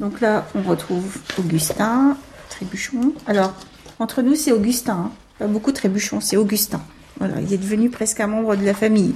[0.00, 2.16] Donc là, on retrouve Augustin,
[2.50, 3.12] Trébuchon.
[3.26, 3.54] Alors,
[3.98, 4.92] entre nous, c'est Augustin.
[5.06, 5.10] hein.
[5.38, 6.80] Pas beaucoup Trébuchon, c'est Augustin.
[7.18, 9.14] Voilà, il est devenu presque un membre de la famille.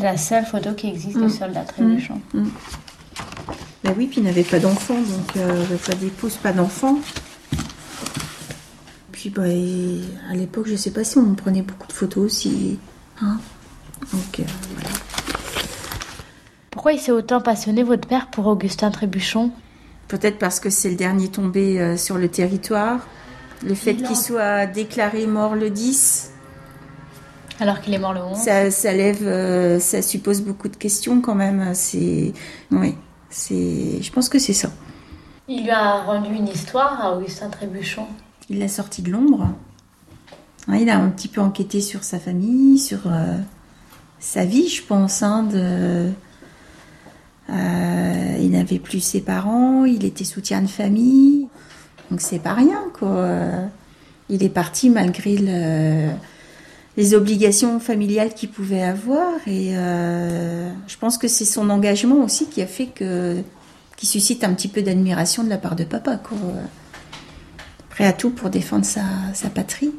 [0.00, 2.22] C'est la seule photo qui existe de soldat trébuchon.
[2.32, 6.98] Ben oui, puis il n'avait pas d'enfant, donc euh, pas d'épouse, pas d'enfant.
[9.12, 12.78] Puis bah, à l'époque, je sais pas si on prenait beaucoup de photos aussi.
[13.20, 13.36] Hein
[14.10, 14.88] donc euh, voilà.
[16.70, 19.52] Pourquoi il s'est autant passionné, votre père, pour Augustin Trébuchon?
[20.08, 23.06] Peut-être parce que c'est le dernier tombé euh, sur le territoire.
[23.62, 26.30] Le fait qu'il soit déclaré mort le 10,
[27.60, 31.20] Alors qu'il est mort le 11 ça, ça lève, euh, ça suppose beaucoup de questions
[31.20, 31.70] quand même.
[31.74, 32.32] C'est,
[32.70, 32.94] oui,
[33.28, 34.70] c'est, je pense que c'est ça.
[35.46, 38.06] Il lui a rendu une histoire à Augustin Trébuchon.
[38.48, 39.48] Il l'a sorti de l'ombre.
[40.68, 43.36] Ouais, il a un petit peu enquêté sur sa famille, sur euh,
[44.18, 45.22] sa vie, je pense.
[45.22, 46.10] hein, de...
[47.50, 51.48] Euh, il n'avait plus ses parents, il était soutien de famille.
[52.10, 53.28] Donc c'est pas rien, quoi.
[54.28, 56.10] Il est parti malgré le-
[56.96, 59.32] les obligations familiales qu'il pouvait avoir.
[59.46, 63.42] Et euh, je pense que c'est son engagement aussi qui a fait que
[63.96, 66.38] qui suscite un petit peu d'admiration de la part de papa, quoi
[67.90, 69.02] prêt à tout pour défendre sa,
[69.34, 69.92] sa patrie.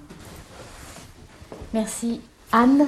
[1.73, 2.87] Merci Anne.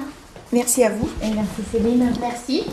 [0.52, 1.08] Merci à vous.
[1.22, 2.12] Et merci Céline.
[2.20, 2.64] Merci.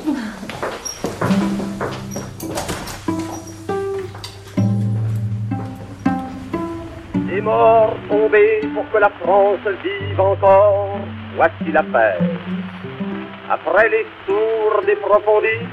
[7.27, 10.99] Des morts tombés pour que la France vive encore,
[11.35, 12.19] voici l'affaire.
[13.49, 15.65] Après les tours des profondis,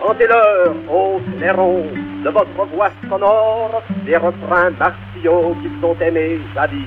[0.00, 1.86] chantez-leur, ô clairons,
[2.24, 6.86] de votre voix sonore, des refrains martiaux qu'ils ont aimés jadis.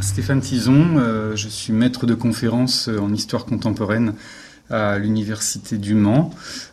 [0.00, 4.14] Stéphane Tison, euh, je suis maître de conférence en histoire contemporaine
[4.72, 6.30] à l'université du Mans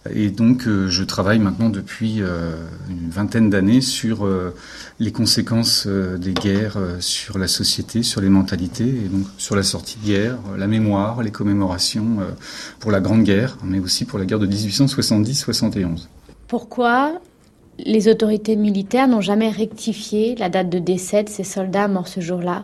[0.10, 2.54] et donc euh, je travaille maintenant depuis euh,
[2.90, 4.56] une vingtaine d'années sur euh,
[5.00, 9.98] les conséquences des guerres sur la société, sur les mentalités et donc sur la sortie
[10.02, 12.18] de guerre, la mémoire, les commémorations
[12.80, 16.08] pour la Grande Guerre mais aussi pour la guerre de 1870-71.
[16.48, 17.20] Pourquoi
[17.86, 22.20] les autorités militaires n'ont jamais rectifié la date de décès de ces soldats morts ce
[22.20, 22.64] jour-là,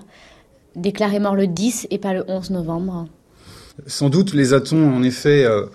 [0.76, 3.08] déclarés morts le 10 et pas le 11 novembre?
[3.88, 5.66] Sans doute les a-t-on en effet euh,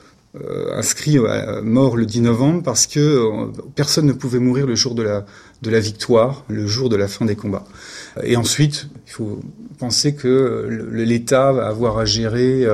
[0.40, 1.18] euh, inscrit
[1.62, 5.26] mort le 10 novembre parce que personne ne pouvait mourir le jour de la,
[5.62, 7.64] de la victoire, le jour de la fin des combats.
[8.22, 9.40] Et ensuite, il faut
[9.78, 12.64] penser que l'État va avoir à gérer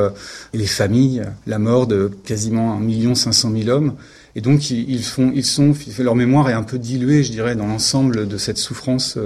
[0.53, 3.95] les familles, la mort de quasiment 1 500 000 hommes.
[4.35, 7.67] Et donc ils, font, ils sont, leur mémoire est un peu diluée, je dirais, dans
[7.67, 9.19] l'ensemble de cette souffrance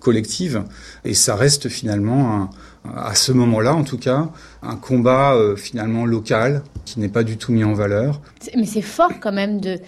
[0.00, 0.64] collective.
[1.06, 2.50] Et ça reste finalement un,
[2.84, 4.30] à ce moment-là en tout cas,
[4.62, 8.20] un combat euh, finalement local qui n'est pas du tout mis en valeur.
[8.56, 9.78] Mais c'est fort quand même de,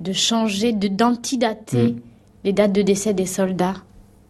[0.00, 2.00] de changer, d'antidater mm.
[2.44, 3.76] les dates de décès des soldats.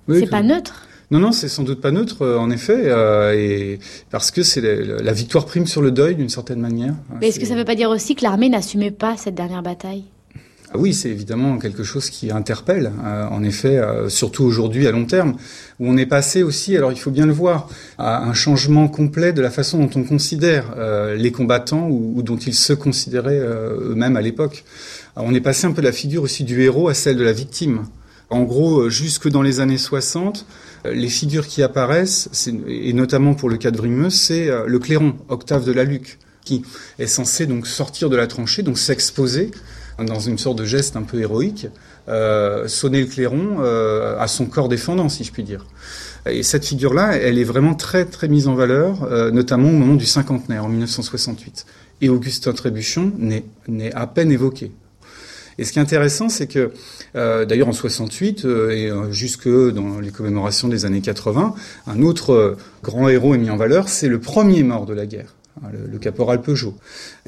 [0.09, 0.87] c'est pas neutre.
[1.11, 3.81] Non, non, c'est sans doute pas neutre, euh, en effet, euh, et
[4.11, 6.95] parce que c'est la, victoire prime sur le deuil d'une certaine manière.
[7.21, 9.63] Mais est-ce que ça ne veut pas dire aussi que l'armée n'assumait pas cette dernière
[9.63, 10.05] bataille?
[10.75, 15.05] Oui, c'est évidemment quelque chose qui interpelle, euh, en effet, euh, surtout aujourd'hui à long
[15.05, 15.35] terme,
[15.81, 19.33] où on est passé aussi, alors il faut bien le voir, à un changement complet
[19.33, 24.17] de la façon dont on considère euh, les combattants ou, dont ils se considéraient eux-mêmes
[24.17, 24.65] à l'époque.
[25.17, 27.33] On est passé un peu de la figure aussi du héros à celle de la
[27.33, 27.87] victime.
[28.29, 30.47] En gros, jusque dans les années 60,
[30.85, 32.29] les figures qui apparaissent,
[32.69, 36.63] et notamment pour le cas de Vrimeux, c'est le clairon, Octave de la Luc, qui
[37.01, 39.51] est censé donc sortir de la tranchée, donc s'exposer
[40.05, 41.69] dans une sorte de geste un peu héroïque,
[42.09, 45.67] euh, sonner le clairon euh, à son corps défendant, si je puis dire.
[46.29, 49.95] Et cette figure-là, elle est vraiment très très mise en valeur, euh, notamment au moment
[49.95, 51.67] du cinquantenaire, en 1968.
[52.03, 54.73] Et Augustin Trébuchon n'est à peine évoqué.
[55.59, 56.73] Et ce qui est intéressant, c'est que,
[57.15, 61.55] d'ailleurs en 68 euh, et jusque dans les commémorations des années 80,
[61.87, 65.35] un autre grand héros est mis en valeur, c'est le premier mort de la guerre,
[65.63, 66.75] hein, le caporal Peugeot.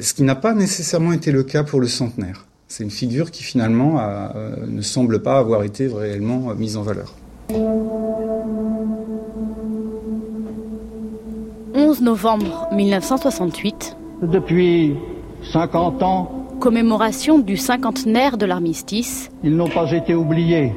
[0.00, 2.46] Ce qui n'a pas nécessairement été le cas pour le centenaire.
[2.74, 6.82] C'est une figure qui finalement euh, ne semble pas avoir été réellement euh, mise en
[6.82, 7.12] valeur.
[11.74, 13.98] 11 novembre 1968.
[14.22, 14.94] Depuis
[15.52, 16.46] 50 ans.
[16.61, 19.30] Commémoration du cinquantenaire de l'armistice.
[19.44, 20.72] Ils n'ont pas été oubliés.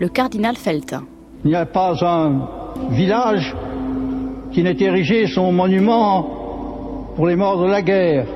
[0.00, 1.04] Le cardinal Feltin.
[1.46, 2.46] Il n'y a pas un
[2.90, 3.56] village
[4.52, 6.28] qui n'ait érigé son monument
[7.16, 8.26] pour les morts de la guerre.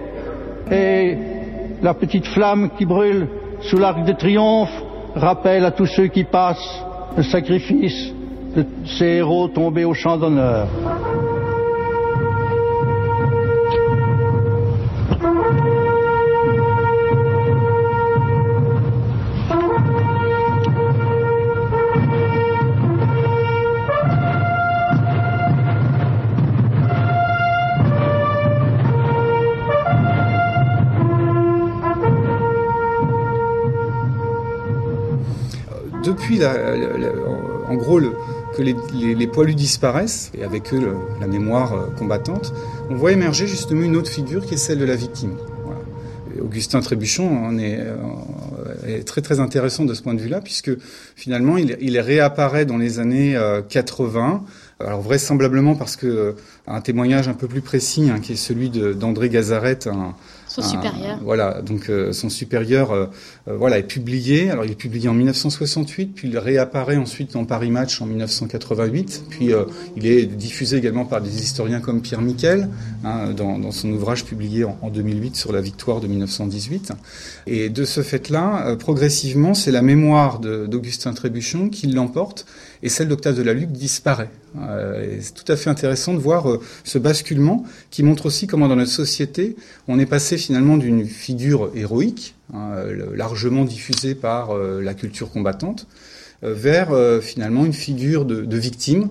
[0.72, 1.33] Et
[1.84, 3.28] la petite flamme qui brûle
[3.60, 4.72] sous l'arc de triomphe
[5.14, 6.82] rappelle à tous ceux qui passent
[7.14, 8.10] le sacrifice
[8.56, 10.66] de ces héros tombés au champ d'honneur.
[36.24, 36.44] Depuis,
[37.68, 38.00] en gros,
[38.56, 42.52] que les, poilus disparaissent, et avec eux la mémoire euh, combattante,
[42.90, 45.36] on voit émerger justement une autre figure qui est celle de la victime.
[46.40, 47.96] Augustin Trébuchon en euh,
[48.86, 50.70] est, très très intéressant de ce point de vue-là, puisque
[51.16, 54.44] finalement il, réapparaît dans les années 80,
[54.80, 56.34] euh, alors vraisemblablement parce que
[56.66, 60.14] un témoignage un peu plus précis, hein, qui est celui d'André Gazaret, un,
[60.54, 61.18] son supérieur.
[61.22, 63.06] Voilà, donc euh, son supérieur euh,
[63.48, 64.50] euh, voilà, est publié.
[64.50, 69.24] Alors il est publié en 1968, puis il réapparaît ensuite dans Paris Match en 1988,
[69.30, 69.50] puis
[69.96, 72.68] il est diffusé également par des historiens comme Pierre Miquel,
[73.04, 76.92] hein, dans, dans, son ouvrage publié en, en, 2008 sur la victoire de 1918.
[77.46, 82.46] Et de ce fait-là, progressivement, c'est la mémoire d'Augustin Trébuchon qui l'emporte,
[82.82, 84.30] et celle d'Octave de la Luc disparaît.
[85.20, 86.46] c'est tout à fait intéressant de voir
[86.84, 89.56] ce basculement qui montre aussi comment dans notre société,
[89.88, 92.74] on est passé finalement d'une figure héroïque, hein,
[93.14, 95.86] largement diffusée par euh, la culture combattante,
[96.42, 99.08] euh, vers euh, finalement une figure de, victime,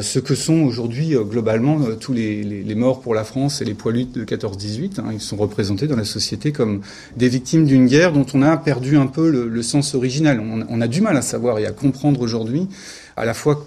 [0.00, 4.24] ce que sont aujourd'hui globalement tous les, morts pour la France et les poilus de
[4.24, 5.00] 14-18.
[5.00, 6.80] Hein, ils sont représentés dans la société comme
[7.16, 10.40] des victimes d'une guerre dont on a perdu un peu le, sens original.
[10.40, 12.68] On, a du mal à savoir et à comprendre aujourd'hui
[13.16, 13.66] à la fois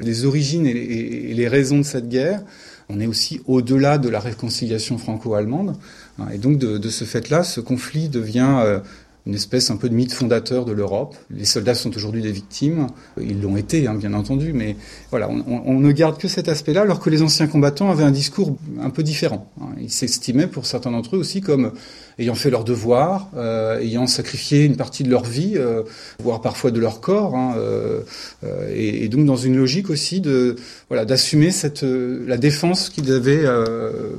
[0.00, 2.42] les origines et les raisons de cette guerre,
[2.90, 5.76] on est aussi au-delà de la réconciliation franco-allemande.
[6.18, 8.80] Hein, et donc, de, ce fait-là, ce conflit devient euh,
[9.26, 11.14] une espèce un peu de mythe fondateur de l'Europe.
[11.30, 12.86] Les soldats sont aujourd'hui des victimes,
[13.20, 14.76] ils l'ont été, hein, bien entendu, mais
[15.10, 18.56] voilà, on, ne garde que cet aspect-là, alors que les anciens combattants avaient un discours
[18.80, 19.50] un peu différent.
[19.60, 19.68] Hein.
[19.80, 21.72] Ils s'estimaient, pour certains d'entre eux aussi, comme
[22.18, 25.82] ayant fait leur devoir, euh, ayant sacrifié une partie de leur vie, euh,
[26.22, 28.02] voire parfois de leur corps, hein, euh,
[28.74, 30.56] et, donc dans une logique aussi de
[30.88, 33.44] voilà d'assumer cette la défense qu'ils avaient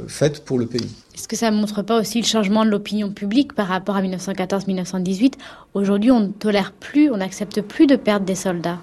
[0.07, 0.89] faite pour le pays.
[1.15, 4.01] Est-ce que ça ne montre pas aussi le changement de l'opinion publique par rapport à
[4.01, 5.33] 1914-1918
[5.73, 8.79] Aujourd'hui, on ne tolère plus, on n'accepte plus de perdre des soldats.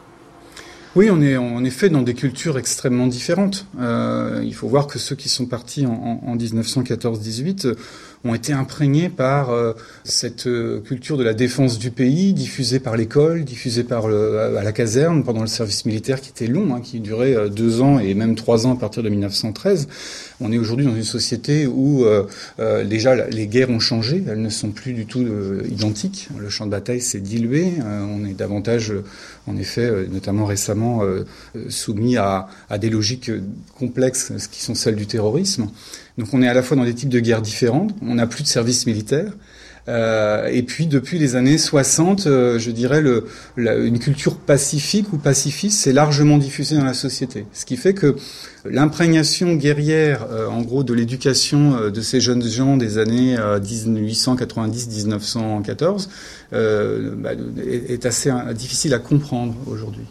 [0.96, 3.66] Oui, on est en effet dans des cultures extrêmement différentes.
[3.78, 7.76] il faut voir que ceux qui sont partis en, en 1914-18
[8.24, 9.72] ont été imprégnés par euh,
[10.04, 15.24] cette euh, culture de la défense du pays, diffusée par l'école, diffusée à la caserne
[15.24, 18.34] pendant le service militaire qui était long, hein, qui durait euh, deux ans et même
[18.34, 19.88] trois ans à partir de 1913.
[20.40, 22.04] On est aujourd'hui dans une société où
[22.58, 25.26] déjà les guerres ont changé, elles ne sont plus du tout
[25.68, 26.28] identiques.
[26.38, 28.92] Le champ de bataille s'est dilué, on est davantage,
[29.48, 31.02] en effet, notamment récemment,
[31.68, 33.32] soumis à, à des logiques
[33.76, 35.70] complexes qui sont celles du terrorisme.
[36.18, 38.44] Donc on est à la fois dans des types de guerres différentes, on n'a plus
[38.44, 39.32] de service militaire.
[39.88, 43.02] Euh, et puis depuis les années 60, euh, je dirais
[43.56, 47.46] une culture pacifique ou pacifiste s'est largement diffusée dans la société.
[47.54, 48.16] Ce qui fait que
[48.66, 56.08] l'imprégnation guerrière, euh, en gros, de l'éducation de ces jeunes gens des années 1890-1914
[56.52, 57.30] bah,
[57.66, 60.04] est, assez difficile à comprendre aujourd'hui.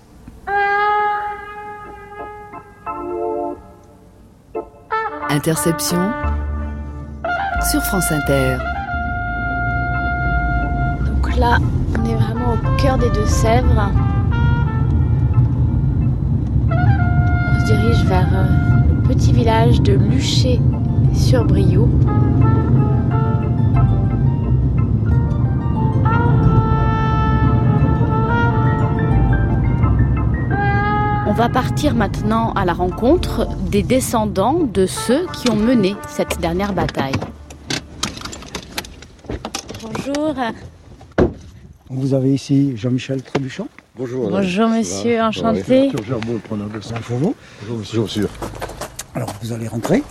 [5.29, 6.09] Interception
[7.69, 8.76] sur France Inter.
[11.37, 11.59] Là,
[11.95, 13.91] on est vraiment au cœur des Deux-Sèvres.
[16.71, 18.45] On se dirige vers euh,
[18.89, 21.89] le petit village de Luché-sur-Briouc.
[31.27, 36.39] On va partir maintenant à la rencontre des descendants de ceux qui ont mené cette
[36.39, 37.13] dernière bataille.
[39.83, 40.33] Bonjour.
[41.89, 43.67] Vous avez ici Jean-Michel Trébuchon.
[43.95, 44.29] Bonjour.
[44.29, 45.89] Bonjour monsieur, enchanté.
[45.91, 46.19] Bonjour
[47.77, 48.29] monsieur sûr.
[49.15, 50.03] Alors vous allez rentrer.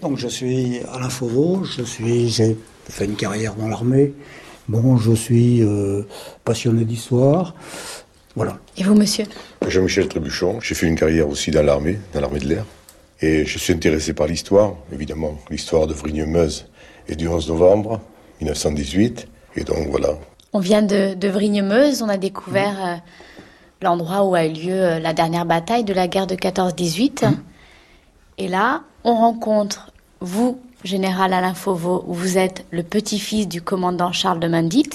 [0.00, 2.56] Donc je suis Alain Fauveau, je suis, j'ai
[2.88, 4.14] fait une carrière dans l'armée,
[4.68, 6.02] Bon, je suis euh,
[6.44, 7.54] passionné d'histoire.
[8.36, 8.58] Voilà.
[8.76, 9.24] Et vous, monsieur?
[9.66, 10.60] Jean-Michel Trébuchon.
[10.60, 12.64] J'ai fait une carrière aussi dans l'armée, dans l'armée de l'air.
[13.20, 16.66] Et je suis intéressé par l'histoire, évidemment, l'histoire de Vrigne-Meuse
[17.08, 18.00] et du 11 novembre
[18.40, 19.28] 1918.
[19.56, 20.14] Et donc, voilà.
[20.52, 22.96] On vient de, de Vrigne-Meuse, on a découvert euh,
[23.80, 27.26] l'endroit où a eu lieu euh, la dernière bataille de la guerre de 14-18.
[27.26, 27.34] Mmh.
[28.38, 34.40] Et là, on rencontre vous, général Alain Fauveau, vous êtes le petit-fils du commandant Charles
[34.40, 34.90] de Mandit,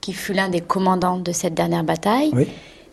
[0.00, 2.32] qui fut l'un des commandants de cette dernière bataille.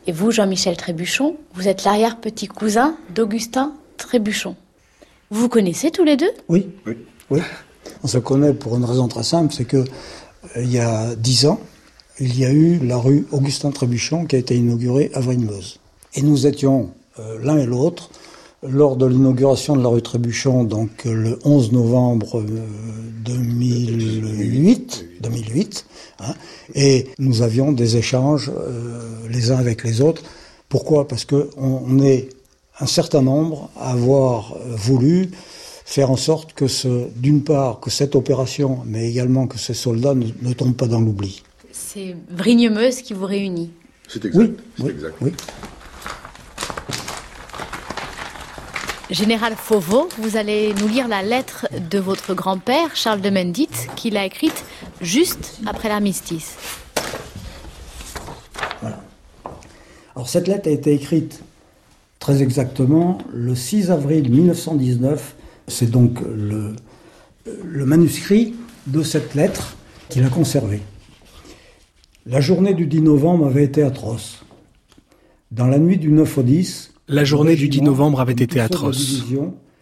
[0.08, 4.56] Et vous, Jean-Michel Trébuchon, vous êtes l'arrière-petit cousin d'Augustin Trébuchon.
[5.30, 6.32] Vous vous connaissez tous les deux?
[6.48, 6.68] Oui.
[7.30, 7.42] oui.
[8.04, 9.84] On se connaît pour une raison très simple, c'est que euh,
[10.58, 11.60] il y a dix ans,
[12.20, 15.80] il y a eu la rue Augustin Trébuchon qui a été inaugurée à Vrigne-Meuse.
[16.16, 16.90] Et nous étions
[17.20, 18.10] euh, l'un et l'autre
[18.62, 22.44] lors de l'inauguration de la rue Trébuchon, donc le 11 novembre
[23.24, 25.86] 2008, euh, 2008
[26.20, 26.34] hein,
[26.76, 30.24] et nous avions des échanges euh, les uns avec les autres.
[30.68, 31.08] Pourquoi?
[31.08, 32.28] Parce qu'on on est
[32.82, 35.32] un certain nombre à avoir voulu
[35.90, 40.14] faire en sorte que, ce, d'une part, que cette opération, mais également que ces soldats
[40.14, 41.42] ne, ne tombent pas dans l'oubli.
[41.72, 43.72] C'est Vrignemeuse qui vous réunit.
[44.08, 44.60] C'est exact.
[44.78, 45.16] Oui, exact.
[45.20, 45.32] oui.
[49.10, 54.16] Général Fauveau, vous allez nous lire la lettre de votre grand-père, Charles de Mendit, qu'il
[54.16, 54.64] a écrite
[55.02, 56.56] juste après l'armistice.
[58.82, 59.02] Voilà.
[60.16, 61.42] Alors cette lettre a été écrite
[62.20, 65.36] très exactement le 6 avril 1919.
[65.70, 66.76] C'est donc le,
[67.64, 68.56] le manuscrit
[68.88, 69.78] de cette lettre
[70.10, 70.82] qu'il a conservé.
[72.26, 74.44] La journée du 10 novembre avait été atroce.
[75.52, 79.24] Dans la nuit du 9 au 10, la journée du 10 novembre avait été atroce.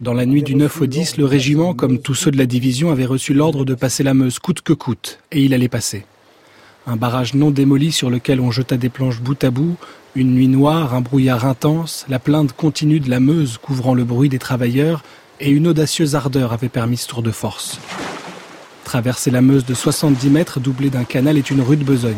[0.00, 2.90] Dans la nuit du 9 au 10, le régiment, comme tous ceux de la division,
[2.90, 6.06] avait reçu l'ordre de passer la Meuse coûte que coûte, et il allait passer.
[6.86, 9.76] Un barrage non démoli sur lequel on jeta des planches bout à bout,
[10.14, 14.30] une nuit noire, un brouillard intense, la plainte continue de la Meuse couvrant le bruit
[14.30, 15.02] des travailleurs,
[15.40, 17.78] et une audacieuse ardeur avait permis ce tour de force.
[18.84, 22.14] Traverser la Meuse de 70 mètres doublée d'un canal est une rude besogne,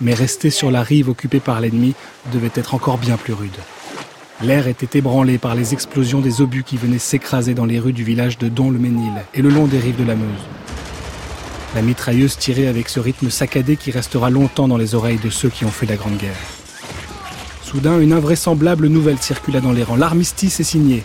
[0.00, 1.94] mais rester sur la rive occupée par l'ennemi
[2.32, 3.56] devait être encore bien plus rude.
[4.42, 8.04] L'air était ébranlé par les explosions des obus qui venaient s'écraser dans les rues du
[8.04, 10.28] village de Don-le-Ménil et le long des rives de la Meuse.
[11.74, 15.48] La mitrailleuse tirait avec ce rythme saccadé qui restera longtemps dans les oreilles de ceux
[15.48, 16.32] qui ont fait la Grande Guerre.
[17.62, 19.96] Soudain, une invraisemblable nouvelle circula dans les rangs.
[19.96, 21.02] L'armistice est signé.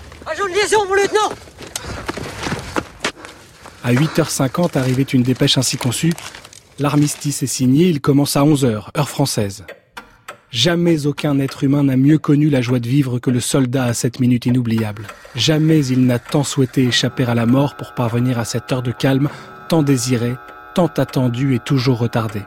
[0.53, 1.48] Liaison, mon lieutenant
[3.83, 6.13] À 8h50 arrivait une dépêche ainsi conçue.
[6.79, 9.65] L'armistice est signé, il commence à 11h, heure française.
[10.51, 13.93] Jamais aucun être humain n'a mieux connu la joie de vivre que le soldat à
[13.93, 15.05] cette minute inoubliable.
[15.35, 18.91] Jamais il n'a tant souhaité échapper à la mort pour parvenir à cette heure de
[18.91, 19.29] calme,
[19.69, 20.35] tant désirée,
[20.73, 22.43] tant attendue et toujours retardée.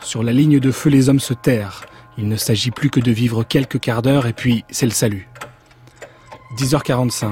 [0.00, 1.84] Sur la ligne de feu, les hommes se terrent.
[2.18, 5.28] Il ne s'agit plus que de vivre quelques quarts d'heure et puis c'est le salut.
[6.56, 7.28] 10h45.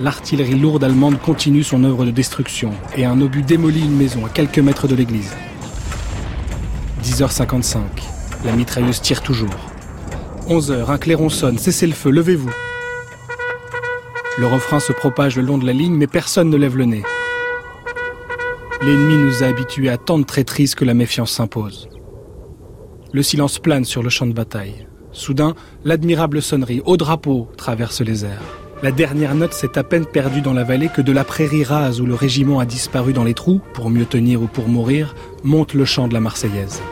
[0.00, 4.28] L'artillerie lourde allemande continue son œuvre de destruction et un obus démolit une maison à
[4.28, 5.34] quelques mètres de l'église.
[7.02, 7.78] 10h55.
[8.44, 9.50] La mitrailleuse tire toujours.
[10.48, 11.58] 11h, un clairon sonne.
[11.58, 12.50] Cessez le feu, levez-vous.
[14.38, 17.02] Le refrain se propage le long de la ligne, mais personne ne lève le nez.
[18.80, 21.88] L'ennemi nous a habitués à tant de traîtrises que la méfiance s'impose.
[23.12, 24.86] Le silence plane sur le champ de bataille.
[25.12, 25.54] Soudain,
[25.84, 28.42] l'admirable sonnerie, au drapeau, traverse les airs.
[28.82, 32.00] La dernière note s'est à peine perdue dans la vallée que de la prairie rase
[32.00, 35.74] où le régiment a disparu dans les trous, pour mieux tenir ou pour mourir, monte
[35.74, 36.82] le chant de la Marseillaise.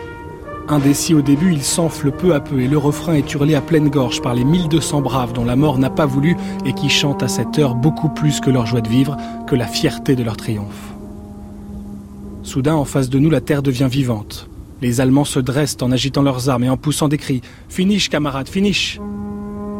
[0.68, 3.88] Indécis au début, il s'enfle peu à peu et le refrain est hurlé à pleine
[3.88, 7.28] gorge par les 1200 braves dont la mort n'a pas voulu et qui chantent à
[7.28, 9.16] cette heure beaucoup plus que leur joie de vivre,
[9.48, 10.94] que la fierté de leur triomphe.
[12.42, 14.49] Soudain, en face de nous, la terre devient vivante.
[14.82, 17.42] Les Allemands se dressent en agitant leurs armes et en poussant des cris.
[17.68, 18.98] Finish, camarades, finish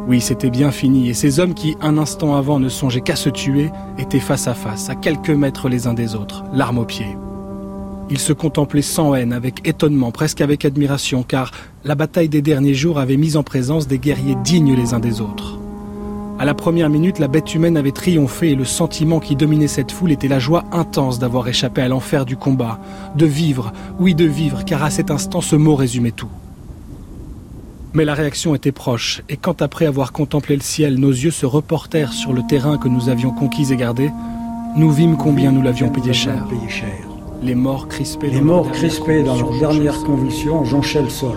[0.06, 3.30] Oui, c'était bien fini, et ces hommes qui, un instant avant, ne songeaient qu'à se
[3.30, 7.16] tuer, étaient face à face, à quelques mètres les uns des autres, l'arme au pied.
[8.10, 11.52] Ils se contemplaient sans haine, avec étonnement, presque avec admiration, car
[11.84, 15.20] la bataille des derniers jours avait mis en présence des guerriers dignes les uns des
[15.20, 15.59] autres.
[16.40, 19.92] À la première minute, la bête humaine avait triomphé et le sentiment qui dominait cette
[19.92, 22.80] foule était la joie intense d'avoir échappé à l'enfer du combat,
[23.14, 26.30] de vivre, oui de vivre, car à cet instant ce mot résumait tout.
[27.92, 31.44] Mais la réaction était proche, et quand après avoir contemplé le ciel, nos yeux se
[31.44, 34.10] reportèrent sur le terrain que nous avions conquis et gardé,
[34.76, 36.46] nous vîmes combien nous l'avions payé cher.
[37.42, 41.36] Les morts crispés, Les morts crispés dans leur dernière convulsion jonchaient le sol.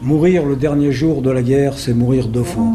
[0.00, 2.68] Mourir le dernier jour de la guerre, c'est mourir deux fois.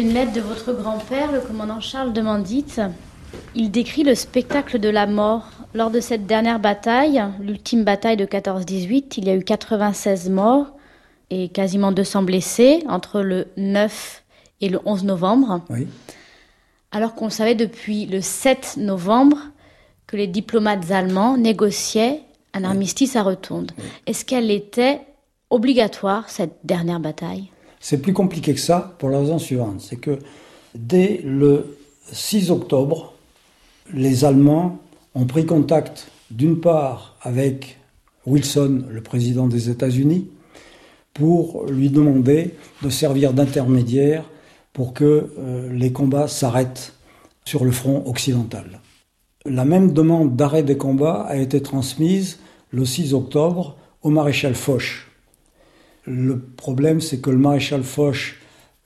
[0.00, 2.64] Une lettre de votre grand-père, le commandant Charles de Mandit.
[3.54, 5.44] Il décrit le spectacle de la mort.
[5.74, 10.68] Lors de cette dernière bataille, l'ultime bataille de 14-18, il y a eu 96 morts
[11.28, 14.24] et quasiment 200 blessés entre le 9
[14.62, 15.60] et le 11 novembre.
[15.68, 15.86] Oui.
[16.92, 19.38] Alors qu'on savait depuis le 7 novembre
[20.06, 22.22] que les diplomates allemands négociaient
[22.54, 23.72] un armistice à Rotonde.
[24.06, 25.02] Est-ce qu'elle était
[25.50, 27.50] obligatoire, cette dernière bataille?
[27.80, 29.80] C'est plus compliqué que ça pour la raison suivante.
[29.80, 30.18] C'est que
[30.74, 31.78] dès le
[32.12, 33.14] 6 octobre,
[33.92, 34.78] les Allemands
[35.14, 37.78] ont pris contact d'une part avec
[38.26, 40.28] Wilson, le président des États-Unis,
[41.14, 44.24] pour lui demander de servir d'intermédiaire
[44.72, 46.94] pour que euh, les combats s'arrêtent
[47.44, 48.80] sur le front occidental.
[49.44, 52.38] La même demande d'arrêt des combats a été transmise
[52.70, 55.09] le 6 octobre au maréchal Foch.
[56.06, 58.38] Le problème, c'est que le maréchal Foch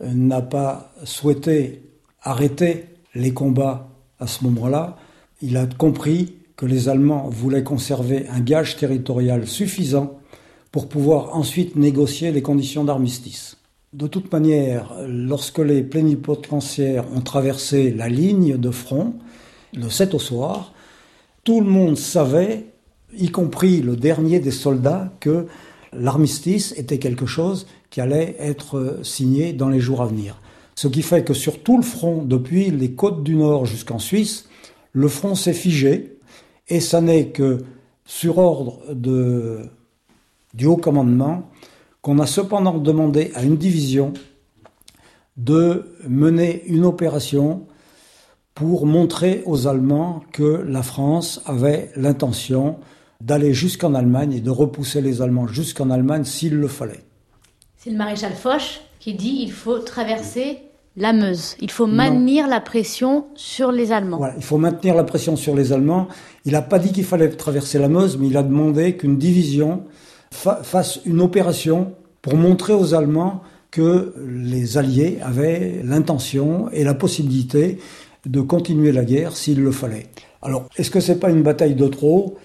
[0.02, 1.82] euh, n'a pas souhaité
[2.22, 3.88] arrêter les combats
[4.18, 4.96] à ce moment-là.
[5.42, 10.18] Il a compris que les Allemands voulaient conserver un gage territorial suffisant
[10.72, 13.56] pour pouvoir ensuite négocier les conditions d'armistice.
[13.92, 19.14] De toute manière, lorsque les plénipotentiaires ont traversé la ligne de front,
[19.72, 20.72] le 7 au soir,
[21.44, 22.66] tout le monde savait,
[23.16, 25.46] y compris le dernier des soldats, que
[25.98, 30.40] l'armistice était quelque chose qui allait être signé dans les jours à venir.
[30.74, 34.48] Ce qui fait que sur tout le front, depuis les côtes du Nord jusqu'en Suisse,
[34.92, 36.18] le front s'est figé,
[36.68, 37.58] et ça n'est que
[38.04, 41.50] sur ordre du haut commandement
[42.02, 44.12] qu'on a cependant demandé à une division
[45.36, 47.66] de mener une opération
[48.54, 52.76] pour montrer aux Allemands que la France avait l'intention
[53.24, 57.00] d'aller jusqu'en Allemagne et de repousser les Allemands jusqu'en Allemagne s'il le fallait.
[57.78, 60.58] C'est le maréchal Foch qui dit il faut traverser
[60.96, 61.56] la Meuse.
[61.60, 64.18] Il faut maintenir la pression sur les Allemands.
[64.18, 66.06] Voilà, il faut maintenir la pression sur les Allemands.
[66.44, 69.84] Il n'a pas dit qu'il fallait traverser la Meuse, mais il a demandé qu'une division
[70.30, 76.94] fa fasse une opération pour montrer aux Allemands que les Alliés avaient l'intention et la
[76.94, 77.78] possibilité
[78.26, 80.06] de continuer la guerre s'il le fallait.
[80.42, 82.36] Alors, est-ce que c'est pas une bataille de trop?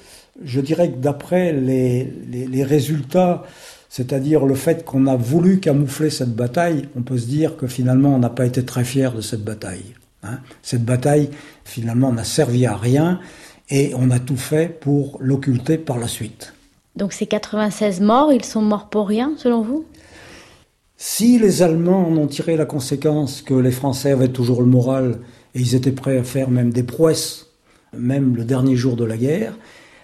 [0.44, 3.44] Je dirais que d'après les, les, les résultats
[3.90, 8.14] c'est-à-dire le fait qu'on a voulu camoufler cette bataille, on peut se dire que finalement
[8.16, 9.96] on n'a pas été très fier de cette bataille.
[10.22, 10.40] Hein.
[10.62, 11.30] cette bataille
[11.64, 13.22] finalement n'a servi à rien
[13.70, 16.54] et on a tout fait pour l'occulter par la suite.
[16.98, 19.86] Donc ces 96 morts, ils sont morts pour rien selon vous?
[20.98, 25.20] Si les Allemands en ont tiré la conséquence que les Français avaient toujours le moral
[25.56, 27.48] et ils étaient prêts à faire même des prouesses,
[27.98, 29.58] même le dernier jour de la guerre,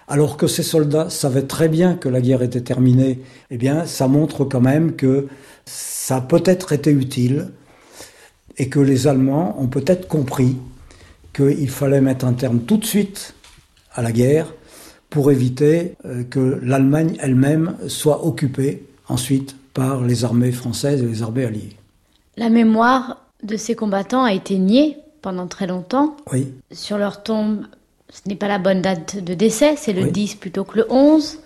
[0.08, 4.08] alors que ces soldats savaient très bien que la guerre était terminée, eh bien, ça
[4.08, 5.26] montre quand même que
[5.64, 7.48] ça a peut-être été utile
[8.58, 10.56] et que les Allemands ont peut-être compris
[11.32, 13.34] qu'il fallait mettre un terme tout de suite
[13.92, 14.54] à la guerre
[15.10, 21.22] pour éviter euh, que l'Allemagne elle-même soit occupée ensuite par les armées françaises et les
[21.22, 21.76] armées alliées.
[22.36, 26.16] La mémoire de ces combattants a été niée pendant très longtemps.
[26.32, 26.52] Oui.
[26.70, 27.66] Sur leur tombe,
[28.10, 31.40] ce n'est pas la bonne date de décès, c'est le 10 plutôt que le 11.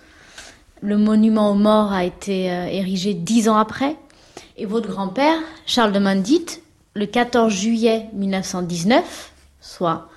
[0.81, 3.95] Le monument aux morts a été euh, érigé dix ans après.
[4.57, 6.45] Et votre grand-père, Charles de Mandit,
[6.95, 10.09] le 14 juillet 1919, soit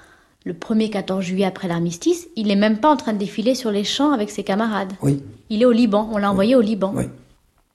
[0.45, 3.71] le premier 14 juillet après l'armistice, il n'est même pas en train de défiler sur
[3.71, 4.93] les champs avec ses camarades.
[5.03, 5.23] Oui.
[5.51, 6.93] Il est au Liban, on l'a envoyé au Liban.
[6.95, 7.05] Oui.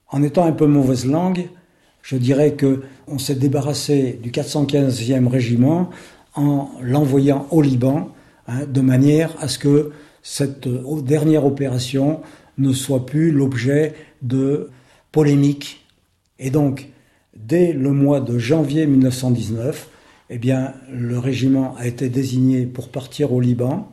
[0.10, 1.50] En étant un peu mauvaise langue,
[2.02, 5.90] je dirais que on s'est débarrassé du 415e régiment
[6.36, 8.10] en l'envoyant au Liban,
[8.50, 9.92] hein, de manière à ce que
[10.22, 12.22] cette euh, dernière opération
[12.58, 14.70] ne soit plus l'objet de
[15.12, 15.86] polémiques.
[16.40, 16.90] Et donc,
[17.36, 19.88] dès le mois de janvier 1919,
[20.30, 23.92] eh bien, le régiment a été désigné pour partir au Liban,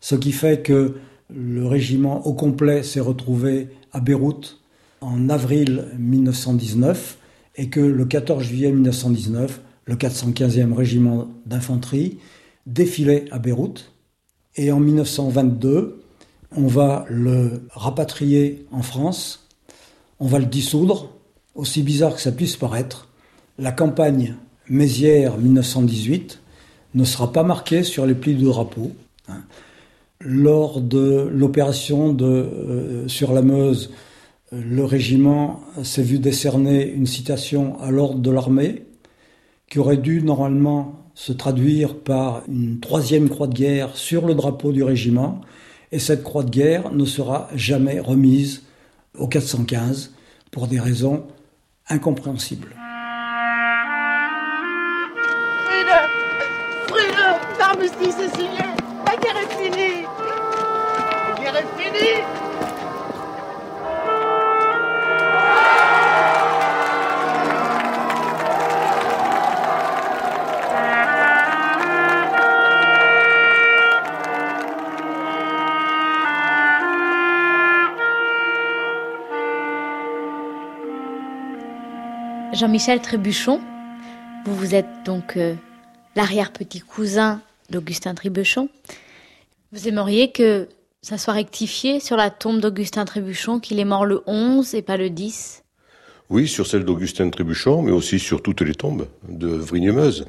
[0.00, 0.94] ce qui fait que
[1.34, 4.60] le régiment au complet s'est retrouvé à Beyrouth
[5.00, 7.18] en avril 1919
[7.56, 12.18] et que le 14 juillet 1919, le 415e régiment d'infanterie
[12.68, 13.92] défilait à Beyrouth.
[14.56, 16.02] Et en 1922,
[16.56, 19.46] on va le rapatrier en France,
[20.20, 21.10] on va le dissoudre,
[21.54, 23.08] aussi bizarre que ça puisse paraître.
[23.58, 24.34] La campagne
[24.68, 26.40] Mézières 1918
[26.94, 28.92] ne sera pas marquée sur les plis du drapeau.
[29.28, 29.42] Hein.
[30.20, 33.90] Lors de l'opération euh, sur la Meuse,
[34.50, 38.84] le régiment s'est vu décerner une citation à l'ordre de l'armée,
[39.68, 44.70] qui aurait dû normalement se traduire par une troisième croix de guerre sur le drapeau
[44.70, 45.40] du régiment,
[45.90, 48.62] et cette croix de guerre ne sera jamais remise
[49.18, 50.14] au 415
[50.52, 51.26] pour des raisons
[51.88, 52.76] incompréhensibles.
[58.36, 58.67] signé,
[82.58, 83.60] Jean-Michel Trébuchon,
[84.44, 85.54] vous vous êtes donc euh,
[86.16, 87.40] l'arrière-petit cousin
[87.70, 88.68] d'Augustin Trébuchon.
[89.70, 90.66] Vous aimeriez que
[91.00, 94.96] ça soit rectifié sur la tombe d'Augustin Trébuchon qu'il est mort le 11 et pas
[94.96, 95.62] le 10
[96.30, 100.26] Oui, sur celle d'Augustin Trébuchon, mais aussi sur toutes les tombes de Vrigne-Meuse.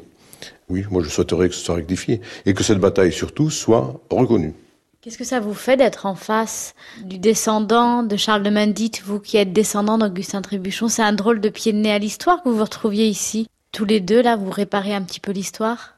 [0.70, 4.54] Oui, moi je souhaiterais que ce soit rectifié et que cette bataille surtout soit reconnue.
[5.02, 6.76] Qu'est-ce que ça vous fait d'être en face
[7.06, 10.90] du descendant de Charles de Mandit, vous qui êtes descendant d'Augustin Trébuchon?
[10.90, 13.48] C'est un drôle de pied de nez à l'histoire que vous vous retrouviez ici.
[13.72, 15.96] Tous les deux, là, vous réparez un petit peu l'histoire?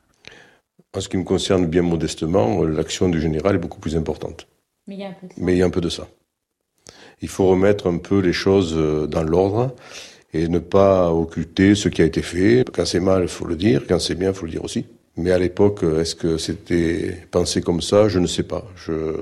[0.96, 4.46] En ce qui me concerne, bien modestement, l'action du général est beaucoup plus importante.
[4.86, 5.42] Mais il y a un peu de ça.
[5.42, 6.08] Mais il y a un peu de ça.
[7.24, 9.74] Il faut remettre un peu les choses euh, dans l'ordre
[10.32, 12.66] et ne pas occulter ce qui a été fait.
[12.72, 13.82] Quand c'est mal, il faut le dire.
[13.90, 14.86] Quand c'est bien, il faut le dire aussi.
[15.18, 18.08] Mais à l'époque, est-ce que c'était pensé comme ça?
[18.08, 18.66] Je ne sais pas.
[18.76, 19.16] Je,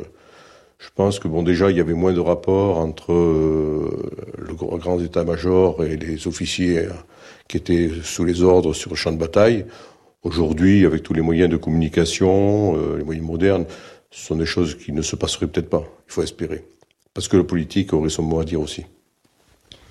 [0.77, 4.99] je pense que bon, déjà, il y avait moins de rapports entre euh, le grand
[4.99, 6.87] état-major et les officiers
[7.47, 9.65] qui étaient sous les ordres sur le champ de bataille.
[10.23, 13.65] Aujourd'hui, avec tous les moyens de communication, euh, les moyens modernes,
[14.11, 15.83] ce sont des choses qui ne se passeraient peut-être pas.
[16.07, 16.65] Il faut espérer.
[17.13, 18.85] Parce que le politique aurait son mot à dire aussi.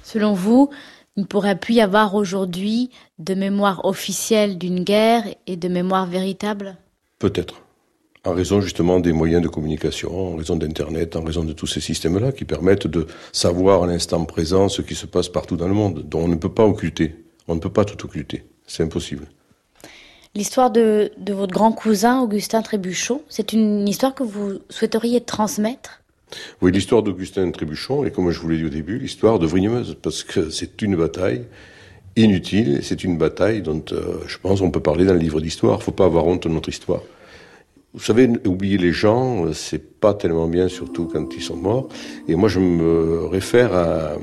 [0.03, 0.71] Selon vous,
[1.19, 6.07] il ne pourrait plus y avoir aujourd'hui de mémoire officielle d'une guerre et de mémoire
[6.07, 6.77] véritable?
[7.19, 7.61] Peut-être.
[8.25, 11.81] En raison justement des moyens de communication, en raison d'Internet, en raison de tous ces
[11.81, 15.75] systèmes-là qui permettent de savoir à l'instant présent ce qui se passe partout dans le
[15.75, 17.17] monde, dont on ne peut pas occulter.
[17.49, 18.45] On ne peut pas tout occulter.
[18.69, 19.27] C'est impossible.
[20.37, 26.01] L'histoire de, de, votre grand cousin Augustin Trébuchon, c'est une histoire que vous souhaiteriez transmettre?
[26.61, 29.97] Oui, l'histoire d'Augustin Trébuchon, et comme je vous l'ai dit au début, l'histoire de Vrignemeuse,
[30.01, 31.45] parce que c'est une bataille
[32.17, 35.77] inutile, c'est une bataille dont euh, je pense on peut parler dans le livre d'histoire.
[35.77, 37.01] Il ne faut pas avoir honte de notre histoire.
[37.95, 41.89] Vous savez, oublier les gens, euh, c'est pas tellement bien, surtout quand ils sont morts.
[42.27, 44.17] Et moi, je me réfère à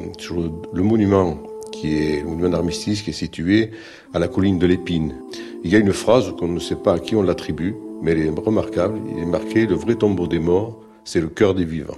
[0.73, 1.41] le monument
[1.71, 3.71] qui est le monument d'armistice qui est situé
[4.13, 5.15] à la colline de l'Épine.
[5.63, 8.19] Il y a une phrase qu'on ne sait pas à qui on l'attribue, mais elle
[8.19, 8.99] est remarquable.
[9.11, 11.97] Il est marqué le vrai tombeau des morts c'est le cœur des vivants.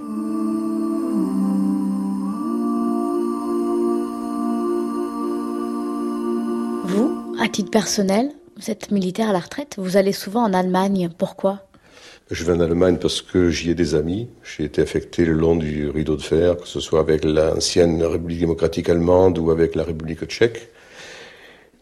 [6.86, 11.10] Vous, à titre personnel, vous êtes militaire à la retraite, vous allez souvent en Allemagne.
[11.18, 11.64] Pourquoi?
[12.30, 14.28] Je vais en Allemagne parce que j'y ai des amis.
[14.44, 18.40] J'ai été affecté le long du rideau de fer, que ce soit avec l'ancienne République
[18.40, 20.70] démocratique allemande ou avec la République tchèque.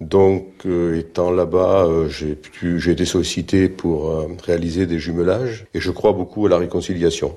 [0.02, 5.92] Donc, euh, étant là-bas, euh, j'ai été sollicité pour euh, réaliser des jumelages et je
[5.92, 7.36] crois beaucoup à la réconciliation.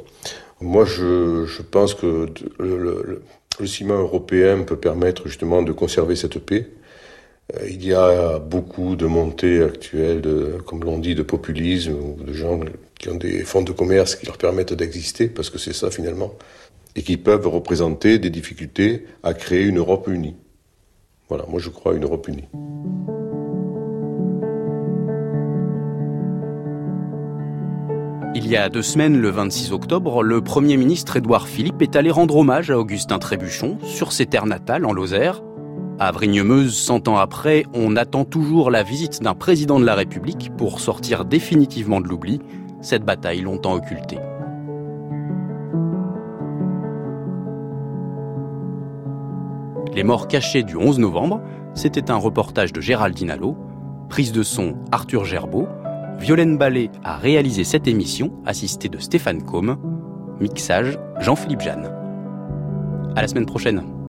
[0.60, 2.26] Moi, je, pense que
[2.58, 3.22] le,
[3.60, 6.68] le, ciment européen peut permettre justement de conserver cette paix.
[7.68, 10.22] il y a beaucoup de montées actuelles,
[10.66, 12.58] comme l'on dit, de populisme ou de gens
[12.98, 16.34] qui ont des fonds de commerce qui leur permettent d'exister, parce que c'est ça finalement,
[16.96, 20.34] et qui peuvent représenter des difficultés à créer une Europe unie.
[21.28, 22.48] Voilà, moi je crois à une Europe unie.
[28.34, 32.10] Il y a deux semaines, le 26 octobre, le Premier ministre Édouard Philippe est allé
[32.10, 35.42] rendre hommage à Augustin Trébuchon sur ses terres natales en Lozère.
[35.98, 40.52] À Vrignemeuse, cent ans après, on attend toujours la visite d'un président de la République
[40.56, 42.40] pour sortir définitivement de l'oubli
[42.80, 44.18] cette bataille longtemps occultée.
[49.94, 51.40] Les morts cachés du 11 novembre,
[51.74, 53.56] c'était un reportage de Géraldine Allo,
[54.08, 55.66] prise de son Arthur Gerbeau,
[56.18, 59.76] Violaine Ballet a réalisé cette émission, assistée de Stéphane Combe,
[60.40, 61.90] mixage Jean-Philippe Jeanne.
[63.16, 63.82] À la semaine prochaine.